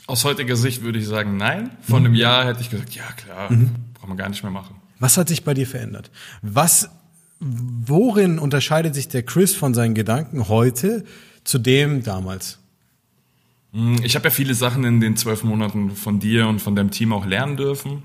Aus 0.06 0.24
heutiger 0.24 0.56
Sicht 0.56 0.82
würde 0.82 0.98
ich 0.98 1.06
sagen, 1.06 1.38
nein. 1.38 1.70
Vor 1.80 2.00
mhm. 2.00 2.04
einem 2.04 2.14
Jahr 2.16 2.44
hätte 2.44 2.60
ich 2.60 2.68
gesagt, 2.68 2.94
ja 2.94 3.10
klar, 3.16 3.50
mhm. 3.50 3.70
braucht 3.94 4.08
man 4.08 4.18
gar 4.18 4.28
nicht 4.28 4.42
mehr 4.42 4.52
machen. 4.52 4.73
Was 4.98 5.16
hat 5.16 5.28
sich 5.28 5.44
bei 5.44 5.54
dir 5.54 5.66
verändert? 5.66 6.10
Was, 6.42 6.90
worin 7.40 8.38
unterscheidet 8.38 8.94
sich 8.94 9.08
der 9.08 9.22
Chris 9.22 9.54
von 9.54 9.74
seinen 9.74 9.94
Gedanken 9.94 10.48
heute 10.48 11.04
zu 11.44 11.58
dem 11.58 12.02
damals? 12.02 12.58
Hm, 13.72 13.96
ich 14.02 14.14
habe 14.14 14.26
ja 14.26 14.30
viele 14.30 14.54
Sachen 14.54 14.84
in 14.84 15.00
den 15.00 15.16
zwölf 15.16 15.42
Monaten 15.44 15.90
von 15.90 16.20
dir 16.20 16.46
und 16.48 16.60
von 16.60 16.76
deinem 16.76 16.90
Team 16.90 17.12
auch 17.12 17.26
lernen 17.26 17.56
dürfen. 17.56 18.02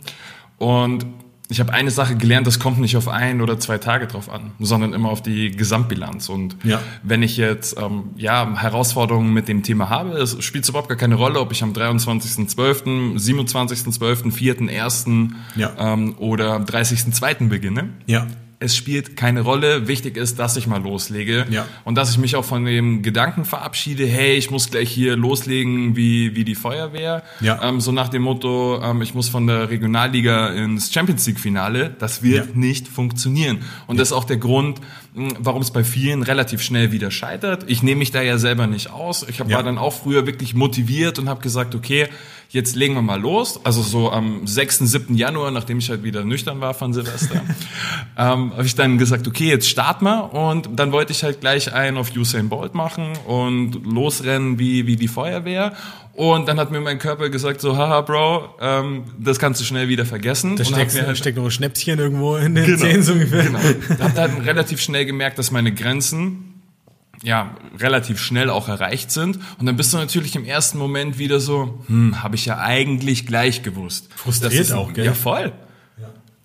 Und 0.58 1.06
ich 1.52 1.60
habe 1.60 1.74
eine 1.74 1.90
Sache 1.90 2.16
gelernt, 2.16 2.46
das 2.46 2.60
kommt 2.60 2.80
nicht 2.80 2.96
auf 2.96 3.08
ein 3.08 3.42
oder 3.42 3.60
zwei 3.60 3.80
Tage 3.80 4.06
drauf 4.06 4.30
an, 4.30 4.52
sondern 4.60 4.94
immer 4.94 5.10
auf 5.10 5.24
die 5.24 5.50
Gesamtbilanz. 5.50 6.30
Und 6.30 6.56
ja. 6.64 6.80
wenn 7.02 7.24
ich 7.24 7.38
jetzt 7.38 7.76
ähm, 7.80 8.12
ja 8.18 8.56
Herausforderungen 8.56 9.34
mit 9.34 9.48
dem 9.48 9.64
Thema 9.64 9.90
habe, 9.90 10.12
es 10.12 10.44
spielt 10.44 10.70
überhaupt 10.70 10.90
gar 10.90 10.98
keine 10.98 11.16
Rolle, 11.16 11.40
ob 11.40 11.52
ich 11.52 11.64
am 11.64 11.74
23.12., 11.74 13.18
27.12., 13.18 14.32
4.1. 14.32 15.32
Ja. 15.56 15.74
Ähm, 15.80 16.16
oder 16.20 16.58
30.2. 16.58 17.50
beginne. 17.50 17.90
Ja 18.06 18.28
es 18.62 18.76
spielt 18.76 19.16
keine 19.16 19.42
Rolle. 19.42 19.88
Wichtig 19.88 20.18
ist, 20.18 20.38
dass 20.38 20.58
ich 20.58 20.68
mal 20.68 20.82
loslege 20.82 21.46
ja. 21.50 21.66
und 21.86 21.96
dass 21.96 22.12
ich 22.12 22.18
mich 22.18 22.36
auch 22.36 22.44
von 22.44 22.66
dem 22.66 23.02
Gedanken 23.02 23.46
verabschiede, 23.46 24.06
hey, 24.06 24.36
ich 24.36 24.52
muss 24.52 24.70
gleich 24.70 24.90
hier 24.90 25.16
loslegen 25.16 25.96
wie, 25.96 26.36
wie 26.36 26.44
die 26.44 26.56
Feuerwehr. 26.56 27.24
Ja. 27.40 27.64
Ähm, 27.64 27.80
so 27.80 27.94
nach 27.94 28.10
dem 28.10 28.24
Motto, 28.24 28.82
ähm, 28.84 29.02
ich 29.02 29.14
muss 29.14 29.30
von 29.30 29.48
der 29.48 29.70
Regionalliga 29.70 30.50
ins 30.50 30.92
Champions 30.94 31.26
League 31.26 31.40
Finale. 31.40 31.96
Das 32.00 32.22
wird 32.22 32.48
ja. 32.48 32.52
nicht 32.54 32.90
funktionieren. 32.90 33.60
Und 33.88 33.98
das 33.98 34.10
ist 34.10 34.14
auch 34.14 34.26
der 34.26 34.38
Grund, 34.38 34.82
warum 35.14 35.62
es 35.62 35.72
bei 35.72 35.86
vielen 35.86 36.22
relativ 36.22 36.62
schnell 36.62 36.92
wieder 36.92 37.12
scheitert. 37.12 37.64
Ich 37.68 37.82
nehme 37.82 38.00
mich 38.00 38.12
da 38.12 38.22
ja 38.22 38.38
selber 38.38 38.68
nicht 38.68 38.92
aus. 38.92 39.26
Ich 39.28 39.40
hab, 39.40 39.50
war 39.50 39.64
dann 39.64 39.78
auch 39.78 39.94
früher 39.94 40.26
wirklich 40.26 40.54
motiviert 40.54 41.18
und 41.18 41.30
habe 41.30 41.42
gesagt, 41.42 41.76
okay, 41.76 42.10
jetzt 42.50 42.76
legen 42.76 42.96
wir 42.96 43.02
mal 43.02 43.20
los. 43.20 43.64
Also 43.64 43.82
so 43.82 44.12
am 44.12 44.46
6., 44.46 44.80
7. 44.80 45.16
Januar, 45.16 45.52
nachdem 45.52 45.78
ich 45.78 45.90
halt 45.90 46.04
wieder 46.04 46.26
nüchtern 46.26 46.60
war 46.62 46.74
von 46.74 46.94
Silvester, 46.94 47.42
ähm, 48.18 48.52
habe 48.52 48.66
ich 48.66 48.76
dann 48.76 48.98
gesagt, 48.98 49.28
okay, 49.28 49.48
jetzt 49.48 49.70
starten 49.70 50.06
wir. 50.06 50.34
Und 50.34 50.70
dann 50.78 50.92
wollte 50.92 51.12
ich 51.12 51.24
halt 51.24 51.42
gleich 51.42 51.74
einen 51.74 51.98
auf 51.98 52.16
Usain 52.16 52.50
Bolt 52.50 52.74
machen 52.74 53.14
und 53.28 53.86
losrennen 53.86 54.60
wie, 54.60 54.88
wie 54.88 54.96
die 54.96 55.08
Feuerwehr. 55.08 55.74
Und 56.14 56.50
dann 56.50 56.60
hat 56.60 56.70
mir 56.72 56.82
mein 56.82 57.00
Körper 57.00 57.30
gesagt 57.30 57.62
so, 57.62 57.78
haha, 57.78 58.02
Bro, 58.02 58.56
ähm, 58.60 59.06
das 59.18 59.40
kannst 59.40 59.62
du 59.62 59.64
schnell 59.64 59.88
wieder 59.88 60.06
vergessen. 60.06 60.58
Da 60.58 60.66
steckt, 60.66 60.94
mir 60.94 61.08
halt, 61.08 61.18
steckt 61.18 61.38
noch 61.38 61.46
ein 61.46 61.52
Schnäpschen 61.52 61.98
irgendwo 61.98 62.36
in 62.36 62.56
den 62.56 62.66
genau, 62.66 62.80
Zähnen 62.80 63.04
so 63.04 63.14
ungefähr. 63.14 63.44
Genau. 63.44 63.60
Da 63.98 64.04
hab 64.04 64.18
halt 64.18 64.46
relativ 64.46 64.82
schnell 64.82 65.06
gemerkt, 65.06 65.40
dass 65.40 65.52
meine 65.52 65.72
Grenzen 65.72 66.49
ja 67.24 67.56
relativ 67.78 68.20
schnell 68.20 68.50
auch 68.50 68.68
erreicht 68.68 69.12
sind. 69.12 69.40
Und 69.60 69.66
dann 69.66 69.76
bist 69.76 69.94
du 69.94 69.98
natürlich 69.98 70.36
im 70.36 70.46
ersten 70.46 70.78
Moment 70.78 71.18
wieder 71.18 71.40
so, 71.40 71.84
hm, 71.88 72.24
habe 72.24 72.36
ich 72.36 72.46
ja 72.46 72.60
eigentlich 72.60 73.26
gleich 73.26 73.64
gewusst. 73.64 74.10
Frustriert 74.16 74.54
ist, 74.54 74.72
auch, 74.72 74.94
gell? 74.94 75.06
Ja, 75.06 75.14
voll. 75.14 75.54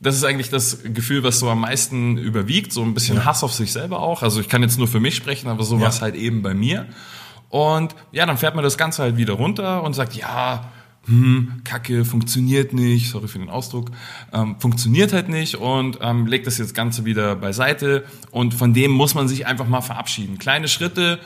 Das 0.00 0.16
ist 0.16 0.24
eigentlich 0.24 0.50
das 0.50 0.82
Gefühl, 0.82 1.22
was 1.22 1.38
so 1.38 1.48
am 1.48 1.60
meisten 1.60 2.18
überwiegt, 2.18 2.72
so 2.72 2.82
ein 2.82 2.92
bisschen 2.92 3.16
ja. 3.16 3.24
Hass 3.24 3.42
auf 3.42 3.54
sich 3.54 3.72
selber 3.72 4.00
auch. 4.00 4.22
Also 4.22 4.38
ich 4.38 4.50
kann 4.50 4.60
jetzt 4.60 4.78
nur 4.78 4.86
für 4.86 5.00
mich 5.00 5.16
sprechen, 5.16 5.48
aber 5.48 5.64
so 5.64 5.76
ja. 5.76 5.82
war 5.82 5.88
es 5.88 6.02
halt 6.02 6.14
eben 6.14 6.42
bei 6.42 6.52
mir. 6.52 6.86
Und 7.48 7.94
ja, 8.12 8.26
dann 8.26 8.36
fährt 8.36 8.54
man 8.54 8.64
das 8.64 8.76
Ganze 8.76 9.02
halt 9.02 9.16
wieder 9.16 9.34
runter 9.34 9.82
und 9.82 9.94
sagt, 9.94 10.14
ja, 10.14 10.70
hm, 11.06 11.62
Kacke, 11.64 12.04
funktioniert 12.04 12.72
nicht, 12.72 13.10
sorry 13.10 13.28
für 13.28 13.38
den 13.38 13.50
Ausdruck, 13.50 13.90
ähm, 14.32 14.56
funktioniert 14.58 15.12
halt 15.12 15.28
nicht 15.28 15.56
und 15.56 15.98
ähm, 16.00 16.26
legt 16.26 16.46
das 16.46 16.58
jetzt 16.58 16.74
Ganze 16.74 17.04
wieder 17.04 17.36
beiseite 17.36 18.04
und 18.30 18.54
von 18.54 18.74
dem 18.74 18.90
muss 18.90 19.14
man 19.14 19.28
sich 19.28 19.46
einfach 19.46 19.66
mal 19.66 19.82
verabschieden. 19.82 20.38
Kleine 20.38 20.68
Schritte, 20.68 21.20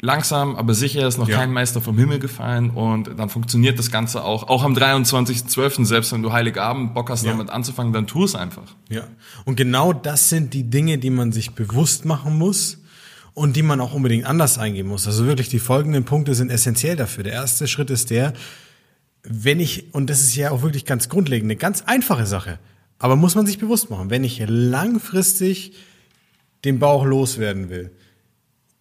langsam, 0.00 0.56
aber 0.56 0.74
sicher 0.74 1.06
ist 1.06 1.18
noch 1.18 1.28
ja. 1.28 1.38
kein 1.38 1.52
Meister 1.52 1.80
vom 1.80 1.98
Himmel 1.98 2.18
gefallen 2.18 2.70
und 2.70 3.10
dann 3.18 3.28
funktioniert 3.28 3.78
das 3.78 3.90
Ganze 3.90 4.24
auch. 4.24 4.48
Auch 4.48 4.62
am 4.62 4.74
23.12., 4.74 5.84
selbst 5.84 6.12
wenn 6.12 6.22
du 6.22 6.32
Heiligabend 6.32 6.94
Bock 6.94 7.10
hast, 7.10 7.24
ja. 7.24 7.32
damit 7.32 7.50
anzufangen, 7.50 7.92
dann 7.92 8.06
tu 8.06 8.24
es 8.24 8.34
einfach. 8.34 8.74
Ja, 8.88 9.04
und 9.44 9.56
genau 9.56 9.92
das 9.92 10.28
sind 10.28 10.54
die 10.54 10.64
Dinge, 10.64 10.98
die 10.98 11.10
man 11.10 11.32
sich 11.32 11.52
bewusst 11.52 12.04
machen 12.04 12.36
muss 12.38 12.78
und 13.34 13.56
die 13.56 13.62
man 13.62 13.80
auch 13.80 13.92
unbedingt 13.92 14.26
anders 14.26 14.58
eingehen 14.58 14.86
muss. 14.86 15.06
Also 15.06 15.26
wirklich 15.26 15.48
die 15.48 15.58
folgenden 15.58 16.04
Punkte 16.04 16.34
sind 16.34 16.50
essentiell 16.50 16.96
dafür. 16.96 17.24
Der 17.24 17.34
erste 17.34 17.68
Schritt 17.68 17.90
ist 17.90 18.10
der, 18.10 18.32
wenn 19.28 19.60
ich, 19.60 19.92
und 19.94 20.08
das 20.08 20.20
ist 20.20 20.36
ja 20.36 20.50
auch 20.50 20.62
wirklich 20.62 20.84
ganz 20.84 21.08
grundlegend, 21.08 21.46
eine 21.46 21.56
ganz 21.56 21.82
einfache 21.82 22.26
Sache, 22.26 22.58
aber 22.98 23.16
muss 23.16 23.34
man 23.34 23.46
sich 23.46 23.58
bewusst 23.58 23.90
machen, 23.90 24.10
wenn 24.10 24.24
ich 24.24 24.42
langfristig 24.46 25.72
den 26.64 26.78
Bauch 26.78 27.04
loswerden 27.04 27.68
will, 27.68 27.90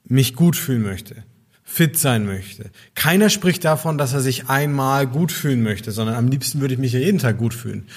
mich 0.05 0.35
gut 0.35 0.55
fühlen 0.55 0.83
möchte, 0.83 1.23
fit 1.63 1.97
sein 1.97 2.25
möchte. 2.25 2.69
Keiner 2.93 3.29
spricht 3.29 3.65
davon, 3.65 3.97
dass 3.97 4.13
er 4.13 4.21
sich 4.21 4.49
einmal 4.49 5.07
gut 5.07 5.31
fühlen 5.31 5.63
möchte, 5.63 5.91
sondern 5.91 6.15
am 6.15 6.27
liebsten 6.27 6.61
würde 6.61 6.75
ich 6.75 6.79
mich 6.79 6.93
ja 6.93 6.99
jeden 6.99 7.19
Tag 7.19 7.37
gut 7.37 7.53
fühlen. 7.53 7.87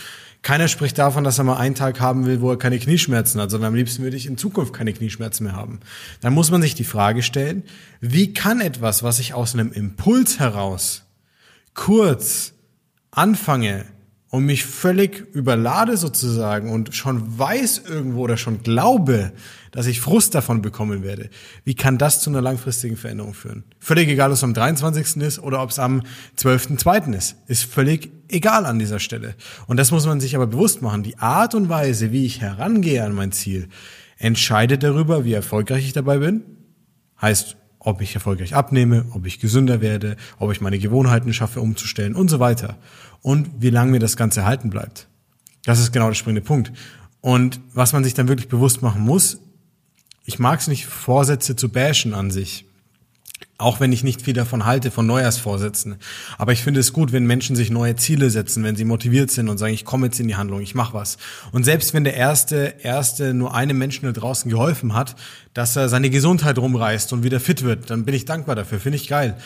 Keiner 0.43 0.69
spricht 0.69 0.97
davon, 0.99 1.25
dass 1.25 1.38
er 1.38 1.45
mal 1.45 1.57
einen 1.57 1.75
Tag 1.75 2.00
haben 2.00 2.25
will, 2.25 2.40
wo 2.40 2.50
er 2.50 2.59
keine 2.59 2.78
Knieschmerzen 2.78 3.40
hat, 3.40 3.50
sondern 3.50 3.69
am 3.69 3.75
liebsten 3.75 4.02
würde 4.02 4.17
ich 4.17 4.26
in 4.26 4.38
Zukunft 4.38 4.73
keine 4.73 4.93
Knieschmerzen 4.93 5.45
mehr 5.45 5.57
haben. 5.57 5.81
Dann 6.21 6.33
muss 6.33 6.50
man 6.50 6.62
sich 6.62 6.75
die 6.75 6.85
Frage 6.85 7.23
stellen, 7.23 7.64
wie 8.00 8.33
kann 8.33 8.61
etwas, 8.61 9.02
was 9.02 9.19
ich 9.19 9.35
aus 9.35 9.55
einem 9.55 9.73
Impuls 9.73 10.38
heraus 10.38 11.05
kurz 11.79 12.55
anfange 13.13 13.87
und 14.31 14.45
mich 14.45 14.65
völlig 14.67 15.21
überlade 15.33 15.97
sozusagen 15.97 16.71
und 16.71 16.95
schon 16.95 17.39
weiß 17.39 17.83
irgendwo 17.89 18.23
oder 18.23 18.37
schon 18.37 18.63
glaube, 18.65 19.33
dass 19.71 19.87
ich 19.87 20.01
Frust 20.01 20.35
davon 20.35 20.61
bekommen 20.61 21.05
werde, 21.05 21.31
wie 21.65 21.75
kann 21.75 21.97
das 21.97 22.21
zu 22.21 22.31
einer 22.31 22.43
langfristigen 22.43 22.97
Veränderung 22.97 23.33
führen? 23.33 23.63
Völlig 23.79 24.09
egal, 24.09 24.31
ob 24.31 24.35
es 24.35 24.45
am 24.45 24.55
23. 24.55 25.23
ist 25.23 25.39
oder 25.39 25.63
ob 25.63 25.71
es 25.71 25.79
am 25.79 26.03
12.2. 26.37 27.17
ist. 27.17 27.37
Ist 27.47 27.63
völlig 27.63 28.11
egal 28.29 28.67
an 28.67 28.81
dieser 28.81 28.99
Stelle. 28.99 29.37
Und 29.69 29.77
das 29.77 29.93
muss 29.93 30.05
man 30.05 30.21
sich 30.21 30.35
aber 30.35 30.49
bewusst 30.49 30.83
machen. 30.83 31.05
Die 31.05 31.19
Art 31.19 31.55
und 31.55 31.69
Weise, 31.69 32.11
wie 32.11 32.27
ich 32.27 32.41
herangehe 32.41 33.05
an 33.05 33.15
mein 33.15 33.31
Ziel, 33.31 33.69
entscheidet 34.19 34.83
darüber, 34.83 35.25
wie 35.25 35.33
erfolgreich 35.33 35.85
ich 35.85 35.93
dabei 35.93 36.19
bin. 36.19 36.43
Heißt, 37.23 37.57
ob 37.79 38.01
ich 38.01 38.15
erfolgreich 38.15 38.55
abnehme, 38.55 39.07
ob 39.13 39.27
ich 39.27 39.41
gesünder 39.41 39.81
werde, 39.81 40.17
ob 40.39 40.53
ich 40.53 40.61
meine 40.61 40.79
Gewohnheiten 40.79 41.33
schaffe 41.33 41.61
umzustellen 41.61 42.15
und 42.15 42.29
so 42.29 42.41
weiter 42.41 42.77
und 43.23 43.49
wie 43.61 43.71
lange 43.71 43.93
mir 43.93 44.01
das 44.01 44.17
Ganze 44.17 44.45
halten 44.45 44.71
bleibt. 44.71 45.09
Das 45.65 45.81
ist 45.81 45.93
genau 45.93 46.09
der 46.09 46.15
springende 46.15 46.43
Punkt. 46.43 46.73
Und 47.21 47.61
was 47.75 47.93
man 47.93 48.05
sich 48.05 48.15
dann 48.15 48.29
wirklich 48.29 48.49
bewusst 48.49 48.83
machen 48.83 49.03
muss, 49.03 49.39
ich 50.25 50.39
mag 50.39 50.61
es 50.61 50.69
nicht, 50.69 50.87
Vorsätze 50.87 51.57
zu 51.57 51.69
bashen 51.69 52.15
an 52.15 52.31
sich. 52.31 52.67
Auch 53.61 53.81
wenn 53.81 53.93
ich 53.93 54.05
nicht 54.05 54.23
viel 54.23 54.35
davon 54.35 54.65
halte, 54.67 54.93
von 54.93 55.05
Neujahrsvorsätzen. 55.07 55.97
Aber 56.38 56.53
ich 56.53 56.62
finde 56.62 56.79
es 56.79 56.93
gut, 56.93 57.11
wenn 57.11 57.27
Menschen 57.27 57.57
sich 57.57 57.71
neue 57.71 57.97
Ziele 57.97 58.31
setzen, 58.31 58.62
wenn 58.62 58.77
sie 58.77 58.85
motiviert 58.85 59.33
sind 59.33 59.49
und 59.49 59.59
sagen, 59.59 59.75
ich 59.75 59.85
komme 59.85 60.07
jetzt 60.07 60.21
in 60.21 60.29
die 60.29 60.37
Handlung, 60.37 60.61
ich 60.61 60.77
mache 60.77 60.95
was. 60.95 61.19
Und 61.50 61.65
selbst 61.65 61.93
wenn 61.93 62.05
der 62.05 62.15
erste, 62.15 62.77
erste 62.83 63.35
nur 63.35 63.55
einem 63.55 63.77
Menschen 63.77 64.07
da 64.07 64.12
draußen 64.12 64.49
geholfen 64.49 64.95
hat, 64.95 65.17
dass 65.55 65.75
er 65.75 65.88
seine 65.88 66.09
Gesundheit 66.09 66.57
rumreißt 66.57 67.12
und 67.12 67.25
wieder 67.25 67.41
fit 67.41 67.65
wird, 67.65 67.91
dann 67.91 68.05
bin 68.05 68.15
ich 68.15 68.25
dankbar 68.25 68.55
dafür, 68.55 68.79
finde 68.79 68.97
ich 68.97 69.09
geil. 69.09 69.37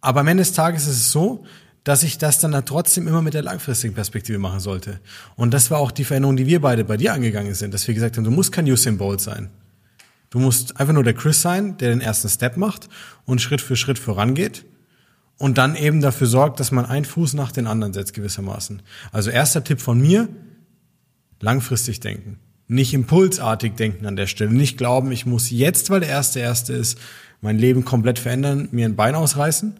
Aber 0.00 0.20
am 0.20 0.28
Ende 0.28 0.42
des 0.42 0.52
Tages 0.52 0.86
ist 0.86 0.98
es 0.98 1.10
so, 1.10 1.44
dass 1.82 2.04
ich 2.04 2.18
das 2.18 2.38
dann 2.38 2.64
trotzdem 2.64 3.08
immer 3.08 3.22
mit 3.22 3.34
der 3.34 3.42
langfristigen 3.42 3.94
Perspektive 3.94 4.38
machen 4.38 4.60
sollte. 4.60 5.00
Und 5.34 5.52
das 5.52 5.72
war 5.72 5.78
auch 5.78 5.90
die 5.90 6.04
Veränderung, 6.04 6.36
die 6.36 6.46
wir 6.46 6.60
beide 6.60 6.84
bei 6.84 6.96
dir 6.96 7.12
angegangen 7.12 7.54
sind, 7.54 7.74
dass 7.74 7.86
wir 7.88 7.94
gesagt 7.94 8.16
haben, 8.16 8.24
du 8.24 8.30
musst 8.30 8.52
kein 8.52 8.70
Usain 8.70 8.98
Bolt 8.98 9.20
sein. 9.20 9.50
Du 10.30 10.38
musst 10.38 10.78
einfach 10.80 10.94
nur 10.94 11.04
der 11.04 11.14
Chris 11.14 11.42
sein, 11.42 11.76
der 11.78 11.90
den 11.90 12.00
ersten 12.00 12.28
Step 12.28 12.56
macht 12.56 12.88
und 13.24 13.40
Schritt 13.40 13.60
für 13.60 13.76
Schritt 13.76 13.98
vorangeht 13.98 14.64
und 15.38 15.58
dann 15.58 15.76
eben 15.76 16.00
dafür 16.00 16.26
sorgt, 16.26 16.60
dass 16.60 16.72
man 16.72 16.86
einen 16.86 17.04
Fuß 17.04 17.34
nach 17.34 17.52
den 17.52 17.66
anderen 17.66 17.92
setzt 17.92 18.14
gewissermaßen. 18.14 18.82
Also 19.12 19.30
erster 19.30 19.62
Tipp 19.62 19.80
von 19.80 20.00
mir, 20.00 20.28
langfristig 21.40 22.00
denken. 22.00 22.38
Nicht 22.68 22.94
impulsartig 22.94 23.74
denken 23.74 24.06
an 24.06 24.16
der 24.16 24.26
Stelle. 24.26 24.50
Nicht 24.50 24.78
glauben, 24.78 25.12
ich 25.12 25.26
muss 25.26 25.50
jetzt, 25.50 25.90
weil 25.90 26.00
der 26.00 26.08
erste 26.08 26.40
erste 26.40 26.72
ist, 26.72 26.98
mein 27.40 27.58
Leben 27.58 27.84
komplett 27.84 28.18
verändern, 28.18 28.68
mir 28.72 28.86
ein 28.86 28.96
Bein 28.96 29.14
ausreißen, 29.14 29.78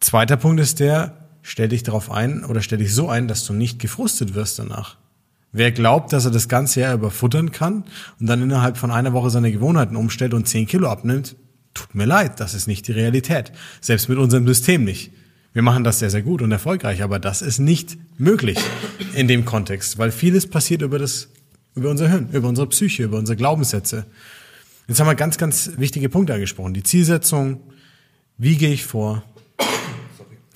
Zweiter 0.00 0.36
Punkt 0.36 0.60
ist 0.60 0.78
der, 0.78 1.28
stell 1.42 1.68
dich 1.68 1.82
darauf 1.82 2.10
ein 2.10 2.44
oder 2.44 2.62
stell 2.62 2.78
dich 2.78 2.94
so 2.94 3.08
ein, 3.08 3.26
dass 3.26 3.44
du 3.44 3.52
nicht 3.52 3.80
gefrustet 3.80 4.34
wirst 4.34 4.58
danach. 4.58 4.96
Wer 5.52 5.72
glaubt, 5.72 6.12
dass 6.12 6.24
er 6.24 6.30
das 6.30 6.48
ganze 6.48 6.80
Jahr 6.80 6.94
überfuttern 6.94 7.52
kann 7.52 7.84
und 8.20 8.26
dann 8.26 8.42
innerhalb 8.42 8.76
von 8.76 8.90
einer 8.90 9.12
Woche 9.12 9.30
seine 9.30 9.50
Gewohnheiten 9.50 9.96
umstellt 9.96 10.34
und 10.34 10.46
10 10.46 10.66
Kilo 10.66 10.88
abnimmt, 10.88 11.36
tut 11.72 11.94
mir 11.94 12.04
leid, 12.04 12.40
das 12.40 12.54
ist 12.54 12.66
nicht 12.66 12.86
die 12.88 12.92
Realität. 12.92 13.52
Selbst 13.80 14.08
mit 14.08 14.18
unserem 14.18 14.46
System 14.46 14.84
nicht. 14.84 15.10
Wir 15.54 15.62
machen 15.62 15.84
das 15.84 15.98
sehr, 15.98 16.10
sehr 16.10 16.22
gut 16.22 16.42
und 16.42 16.52
erfolgreich, 16.52 17.02
aber 17.02 17.18
das 17.18 17.40
ist 17.40 17.58
nicht 17.58 17.96
möglich 18.18 18.58
in 19.14 19.26
dem 19.26 19.44
Kontext, 19.44 19.98
weil 19.98 20.12
vieles 20.12 20.46
passiert 20.46 20.82
über 20.82 20.98
das, 20.98 21.28
über 21.74 21.90
unser 21.90 22.08
Hirn, 22.08 22.28
über 22.32 22.48
unsere 22.48 22.68
Psyche, 22.68 23.04
über 23.04 23.18
unsere 23.18 23.36
Glaubenssätze. 23.36 24.04
Jetzt 24.86 25.00
haben 25.00 25.06
wir 25.06 25.14
ganz, 25.14 25.38
ganz 25.38 25.72
wichtige 25.78 26.08
Punkte 26.08 26.34
angesprochen. 26.34 26.74
Die 26.74 26.82
Zielsetzung, 26.82 27.60
wie 28.36 28.56
gehe 28.56 28.72
ich 28.72 28.84
vor, 28.84 29.22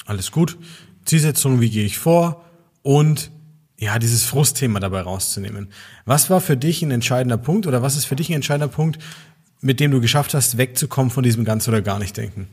alles 0.04 0.30
gut. 0.30 0.58
Zielsetzung, 1.04 1.60
wie 1.60 1.70
gehe 1.70 1.84
ich 1.84 1.98
vor 1.98 2.44
und 2.82 3.30
ja, 3.82 3.98
dieses 3.98 4.24
Frustthema 4.24 4.78
dabei 4.78 5.00
rauszunehmen. 5.00 5.66
Was 6.04 6.30
war 6.30 6.40
für 6.40 6.56
dich 6.56 6.82
ein 6.82 6.92
entscheidender 6.92 7.36
Punkt 7.36 7.66
oder 7.66 7.82
was 7.82 7.96
ist 7.96 8.04
für 8.04 8.14
dich 8.14 8.30
ein 8.30 8.34
entscheidender 8.34 8.72
Punkt, 8.72 9.00
mit 9.60 9.80
dem 9.80 9.90
du 9.90 10.00
geschafft 10.00 10.34
hast, 10.34 10.56
wegzukommen 10.56 11.10
von 11.10 11.24
diesem 11.24 11.44
ganz 11.44 11.66
oder 11.66 11.82
gar 11.82 11.98
nicht 11.98 12.16
denken? 12.16 12.46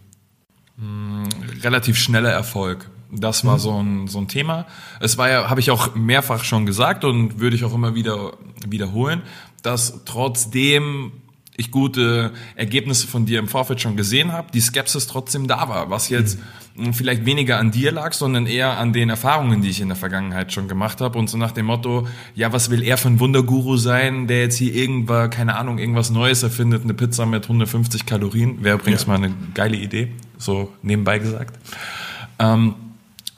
Mm, 0.78 1.26
relativ 1.62 2.00
schneller 2.00 2.32
Erfolg. 2.32 2.90
Das 3.12 3.46
war 3.46 3.58
mhm. 3.58 3.60
so, 3.60 3.84
ein, 3.84 4.08
so 4.08 4.18
ein 4.18 4.28
Thema. 4.28 4.66
Es 5.00 5.20
war 5.20 5.30
ja, 5.30 5.52
habe 5.52 5.60
ich 5.60 5.70
auch 5.70 5.94
mehrfach 5.94 6.44
schon 6.44 6.66
gesagt 6.66 7.04
und 7.06 7.40
würde 7.40 7.56
ich 7.56 7.64
auch 7.64 7.76
immer 7.76 7.94
wieder 7.94 8.34
wiederholen, 8.68 9.22
dass 9.62 10.02
trotzdem 10.06 11.12
ich 11.60 11.72
gute 11.72 12.32
Ergebnisse 12.56 13.06
von 13.06 13.26
dir 13.26 13.40
im 13.40 13.48
Vorfeld 13.48 13.82
schon 13.82 13.98
gesehen 13.98 14.32
habe, 14.32 14.52
die 14.54 14.62
Skepsis 14.62 15.08
trotzdem 15.08 15.48
da 15.48 15.68
war, 15.68 15.90
was 15.90 16.10
jetzt 16.10 16.40
mhm. 16.76 16.94
vielleicht 16.94 17.26
weniger 17.26 17.58
an 17.58 17.72
dir 17.72 17.92
lag, 17.92 18.14
sondern 18.14 18.48
eher 18.48 18.78
an 18.78 18.94
den 18.94 19.10
Erfahrungen, 19.10 19.62
die 19.62 19.70
ich 19.70 19.82
in 19.82 19.90
der 19.90 19.98
Vergangenheit 19.98 20.54
schon 20.54 20.68
gemacht 20.68 21.02
habe 21.02 21.20
und 21.20 21.30
so 21.30 21.38
nach 21.38 21.52
dem 21.52 21.66
Motto, 21.66 22.08
ja, 22.34 22.54
was 22.54 22.70
will 22.70 22.82
er 22.82 22.98
für 22.98 23.10
ein 23.10 23.20
Wunderguru 23.20 23.76
sein, 23.76 24.28
der 24.28 24.40
jetzt 24.42 24.58
hier 24.58 24.74
irgendwas, 24.74 25.30
keine 25.30 25.56
Ahnung, 25.56 25.78
irgendwas 25.78 26.10
Neues 26.10 26.44
erfindet, 26.44 26.84
eine 26.84 26.94
Pizza 26.94 27.26
mit 27.26 27.44
150 27.44 28.06
Kalorien, 28.06 28.64
wäre 28.64 28.78
übrigens 28.78 29.04
ja. 29.04 29.08
mal 29.10 29.16
eine 29.16 29.34
geile 29.54 29.76
Idee, 29.76 30.12
so 30.38 30.74
nebenbei 30.82 31.20
gesagt. 31.20 31.60
Ähm, 32.40 32.76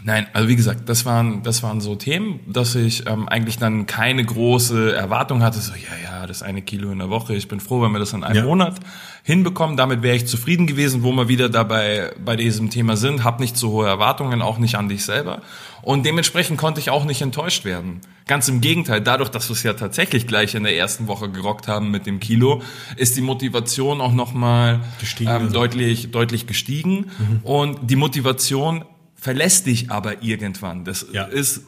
Nein, 0.03 0.25
also 0.33 0.47
wie 0.47 0.55
gesagt, 0.55 0.89
das 0.89 1.05
waren, 1.05 1.43
das 1.43 1.61
waren 1.61 1.79
so 1.79 1.95
Themen, 1.95 2.39
dass 2.47 2.73
ich 2.75 3.07
ähm, 3.07 3.29
eigentlich 3.29 3.57
dann 3.57 3.85
keine 3.85 4.25
große 4.25 4.95
Erwartung 4.95 5.43
hatte, 5.43 5.59
so, 5.59 5.73
ja, 5.73 5.95
ja, 6.03 6.27
das 6.27 6.41
eine 6.41 6.61
Kilo 6.61 6.91
in 6.91 6.99
der 6.99 7.09
Woche, 7.09 7.35
ich 7.35 7.47
bin 7.47 7.59
froh, 7.59 7.81
wenn 7.81 7.91
wir 7.91 7.99
das 7.99 8.13
in 8.13 8.23
einem 8.23 8.37
ja. 8.37 8.43
Monat 8.43 8.79
hinbekommen, 9.23 9.77
damit 9.77 10.01
wäre 10.01 10.15
ich 10.15 10.25
zufrieden 10.25 10.65
gewesen, 10.65 11.03
wo 11.03 11.11
wir 11.11 11.27
wieder 11.27 11.49
dabei 11.49 12.13
bei 12.23 12.35
diesem 12.35 12.71
Thema 12.71 12.97
sind, 12.97 13.23
hab 13.23 13.39
nicht 13.39 13.55
so 13.57 13.69
hohe 13.69 13.87
Erwartungen, 13.87 14.41
auch 14.41 14.57
nicht 14.57 14.75
an 14.75 14.89
dich 14.89 15.05
selber 15.05 15.41
und 15.83 16.05
dementsprechend 16.05 16.57
konnte 16.57 16.79
ich 16.79 16.89
auch 16.89 17.05
nicht 17.05 17.21
enttäuscht 17.21 17.65
werden. 17.65 18.01
Ganz 18.27 18.47
im 18.47 18.61
Gegenteil, 18.61 19.01
dadurch, 19.01 19.29
dass 19.29 19.49
wir 19.49 19.53
es 19.55 19.63
ja 19.63 19.73
tatsächlich 19.73 20.27
gleich 20.27 20.55
in 20.55 20.63
der 20.63 20.75
ersten 20.75 21.07
Woche 21.07 21.29
gerockt 21.29 21.67
haben 21.67 21.91
mit 21.91 22.05
dem 22.05 22.19
Kilo, 22.19 22.61
ist 22.95 23.17
die 23.17 23.21
Motivation 23.21 23.99
auch 23.99 24.13
nochmal 24.13 24.81
ähm, 25.19 25.51
deutlich, 25.51 26.11
deutlich 26.11 26.47
gestiegen 26.47 27.11
mhm. 27.17 27.39
und 27.43 27.89
die 27.89 27.95
Motivation 27.95 28.85
verlässt 29.21 29.67
dich 29.67 29.89
aber 29.91 30.21
irgendwann. 30.23 30.83
Das 30.83 31.05
Ja. 31.13 31.23
ist 31.25 31.61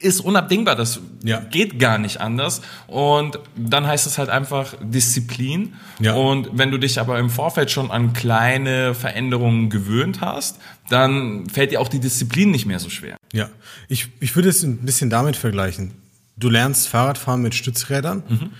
ist 0.00 0.20
unabdingbar, 0.20 0.76
das 0.76 1.00
Ja. 1.22 1.38
geht 1.40 1.78
gar 1.78 1.96
nicht 1.96 2.20
anders. 2.20 2.60
Und 2.88 3.38
dann 3.56 3.86
heißt 3.86 4.06
es 4.06 4.18
halt 4.18 4.28
einfach 4.28 4.74
Disziplin. 4.82 5.74
Ja. 5.98 6.12
Und 6.14 6.50
wenn 6.52 6.70
du 6.70 6.78
dich 6.78 7.00
aber 7.00 7.18
im 7.18 7.30
Vorfeld 7.30 7.70
schon 7.70 7.90
an 7.90 8.12
kleine 8.12 8.94
Veränderungen 8.94 9.70
gewöhnt 9.70 10.20
hast, 10.20 10.58
dann 10.90 11.48
fällt 11.48 11.70
dir 11.70 11.80
auch 11.80 11.88
die 11.88 12.00
Disziplin 12.00 12.50
nicht 12.50 12.66
mehr 12.66 12.80
so 12.80 12.90
schwer. 12.90 13.16
Ja, 13.32 13.48
ich, 13.88 14.08
ich 14.20 14.36
würde 14.36 14.50
es 14.50 14.62
ein 14.62 14.78
bisschen 14.78 15.08
damit 15.08 15.36
vergleichen. 15.36 15.92
Du 16.36 16.50
lernst 16.50 16.88
Fahrradfahren 16.88 17.40
mit 17.40 17.54
Stützrädern, 17.54 18.50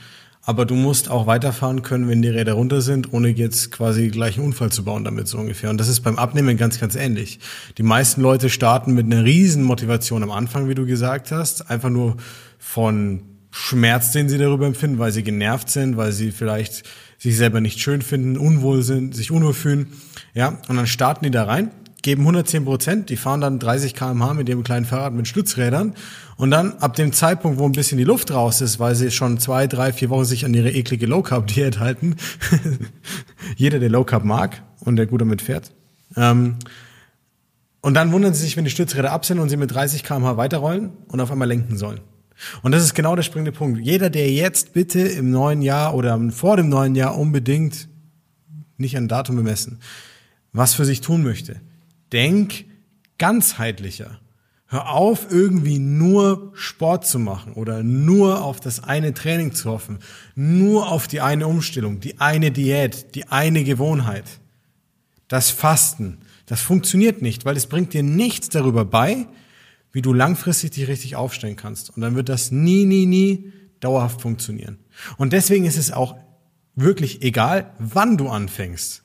aber 0.46 0.66
du 0.66 0.74
musst 0.74 1.10
auch 1.10 1.26
weiterfahren 1.26 1.82
können, 1.82 2.08
wenn 2.08 2.22
die 2.22 2.28
Räder 2.28 2.54
runter 2.54 2.80
sind, 2.80 3.12
ohne 3.12 3.28
jetzt 3.28 3.70
quasi 3.70 4.08
gleich 4.08 4.36
einen 4.36 4.46
Unfall 4.46 4.70
zu 4.70 4.84
bauen 4.84 5.04
damit 5.04 5.26
so 5.26 5.38
ungefähr. 5.38 5.70
Und 5.70 5.78
das 5.78 5.88
ist 5.88 6.00
beim 6.00 6.18
Abnehmen 6.18 6.56
ganz, 6.56 6.78
ganz 6.78 6.94
ähnlich. 6.94 7.38
Die 7.78 7.82
meisten 7.82 8.20
Leute 8.20 8.50
starten 8.50 8.94
mit 8.94 9.06
einer 9.06 9.24
riesen 9.24 9.62
Motivation 9.62 10.22
am 10.22 10.30
Anfang, 10.30 10.68
wie 10.68 10.74
du 10.74 10.84
gesagt 10.86 11.32
hast, 11.32 11.70
einfach 11.70 11.90
nur 11.90 12.16
von 12.58 13.22
Schmerz, 13.50 14.12
den 14.12 14.28
sie 14.28 14.36
darüber 14.36 14.66
empfinden, 14.66 14.98
weil 14.98 15.12
sie 15.12 15.22
genervt 15.22 15.70
sind, 15.70 15.96
weil 15.96 16.12
sie 16.12 16.32
vielleicht 16.32 16.82
sich 17.18 17.36
selber 17.36 17.60
nicht 17.60 17.80
schön 17.80 18.02
finden, 18.02 18.36
unwohl 18.36 18.82
sind, 18.82 19.14
sich 19.14 19.30
unwohl 19.30 19.54
fühlen. 19.54 19.86
Ja, 20.34 20.58
und 20.68 20.76
dann 20.76 20.86
starten 20.86 21.24
die 21.24 21.30
da 21.30 21.44
rein, 21.44 21.70
geben 22.04 22.22
110 22.22 22.66
Prozent, 22.66 23.10
die 23.10 23.16
fahren 23.16 23.40
dann 23.40 23.58
30 23.58 23.94
km/h 23.94 24.34
mit 24.34 24.48
ihrem 24.48 24.62
kleinen 24.62 24.84
Fahrrad 24.84 25.14
mit 25.14 25.26
Stützrädern 25.26 25.94
und 26.36 26.50
dann 26.50 26.74
ab 26.74 26.94
dem 26.94 27.12
Zeitpunkt, 27.12 27.58
wo 27.58 27.64
ein 27.64 27.72
bisschen 27.72 27.96
die 27.96 28.04
Luft 28.04 28.30
raus 28.30 28.60
ist, 28.60 28.78
weil 28.78 28.94
sie 28.94 29.10
schon 29.10 29.38
zwei, 29.38 29.66
drei, 29.66 29.92
vier 29.92 30.10
Wochen 30.10 30.26
sich 30.26 30.44
an 30.44 30.52
ihre 30.52 30.70
eklige 30.70 31.06
Low 31.06 31.22
Carb 31.22 31.46
Diät 31.46 31.80
halten, 31.80 32.16
jeder, 33.56 33.78
der 33.78 33.88
Low 33.88 34.04
Carb 34.04 34.22
mag 34.24 34.62
und 34.80 34.96
der 34.96 35.06
gut 35.06 35.22
damit 35.22 35.40
fährt, 35.40 35.72
ähm, 36.14 36.56
und 37.80 37.94
dann 37.94 38.12
wundern 38.12 38.32
sie 38.32 38.42
sich, 38.42 38.56
wenn 38.56 38.64
die 38.64 38.70
Stützräder 38.70 39.10
ab 39.10 39.24
sind 39.24 39.38
und 39.38 39.48
sie 39.48 39.56
mit 39.56 39.74
30 39.74 40.04
km/h 40.04 40.36
weiterrollen 40.36 40.92
und 41.08 41.20
auf 41.20 41.30
einmal 41.30 41.48
lenken 41.48 41.76
sollen. 41.76 42.00
Und 42.62 42.72
das 42.72 42.82
ist 42.82 42.94
genau 42.94 43.16
der 43.16 43.22
springende 43.22 43.52
Punkt. 43.52 43.80
Jeder, 43.80 44.10
der 44.10 44.30
jetzt 44.30 44.72
bitte 44.72 45.00
im 45.00 45.30
neuen 45.30 45.62
Jahr 45.62 45.94
oder 45.94 46.18
vor 46.30 46.56
dem 46.56 46.68
neuen 46.68 46.94
Jahr 46.94 47.16
unbedingt 47.16 47.88
nicht 48.76 48.96
ein 48.96 49.08
Datum 49.08 49.36
bemessen, 49.36 49.80
was 50.52 50.74
für 50.74 50.84
sich 50.84 51.00
tun 51.00 51.22
möchte, 51.22 51.60
denk 52.14 52.64
ganzheitlicher. 53.18 54.20
Hör 54.66 54.90
auf, 54.90 55.30
irgendwie 55.30 55.78
nur 55.78 56.52
Sport 56.54 57.06
zu 57.06 57.18
machen 57.18 57.52
oder 57.52 57.82
nur 57.82 58.42
auf 58.42 58.60
das 58.60 58.82
eine 58.82 59.12
Training 59.12 59.52
zu 59.52 59.70
hoffen, 59.70 59.98
nur 60.34 60.90
auf 60.90 61.06
die 61.06 61.20
eine 61.20 61.46
Umstellung, 61.46 62.00
die 62.00 62.20
eine 62.20 62.50
Diät, 62.50 63.14
die 63.14 63.28
eine 63.28 63.62
Gewohnheit. 63.62 64.24
Das 65.28 65.50
Fasten, 65.50 66.18
das 66.46 66.60
funktioniert 66.60 67.20
nicht, 67.20 67.44
weil 67.44 67.56
es 67.56 67.66
bringt 67.66 67.92
dir 67.92 68.02
nichts 68.02 68.48
darüber 68.48 68.84
bei, 68.84 69.26
wie 69.92 70.02
du 70.02 70.12
langfristig 70.12 70.72
dich 70.72 70.88
richtig 70.88 71.14
aufstellen 71.14 71.56
kannst. 71.56 71.90
Und 71.90 72.02
dann 72.02 72.16
wird 72.16 72.28
das 72.28 72.50
nie, 72.50 72.84
nie, 72.84 73.06
nie 73.06 73.52
dauerhaft 73.80 74.22
funktionieren. 74.22 74.78
Und 75.18 75.32
deswegen 75.32 75.66
ist 75.66 75.78
es 75.78 75.92
auch 75.92 76.16
wirklich 76.74 77.22
egal, 77.22 77.72
wann 77.78 78.16
du 78.16 78.28
anfängst. 78.28 79.03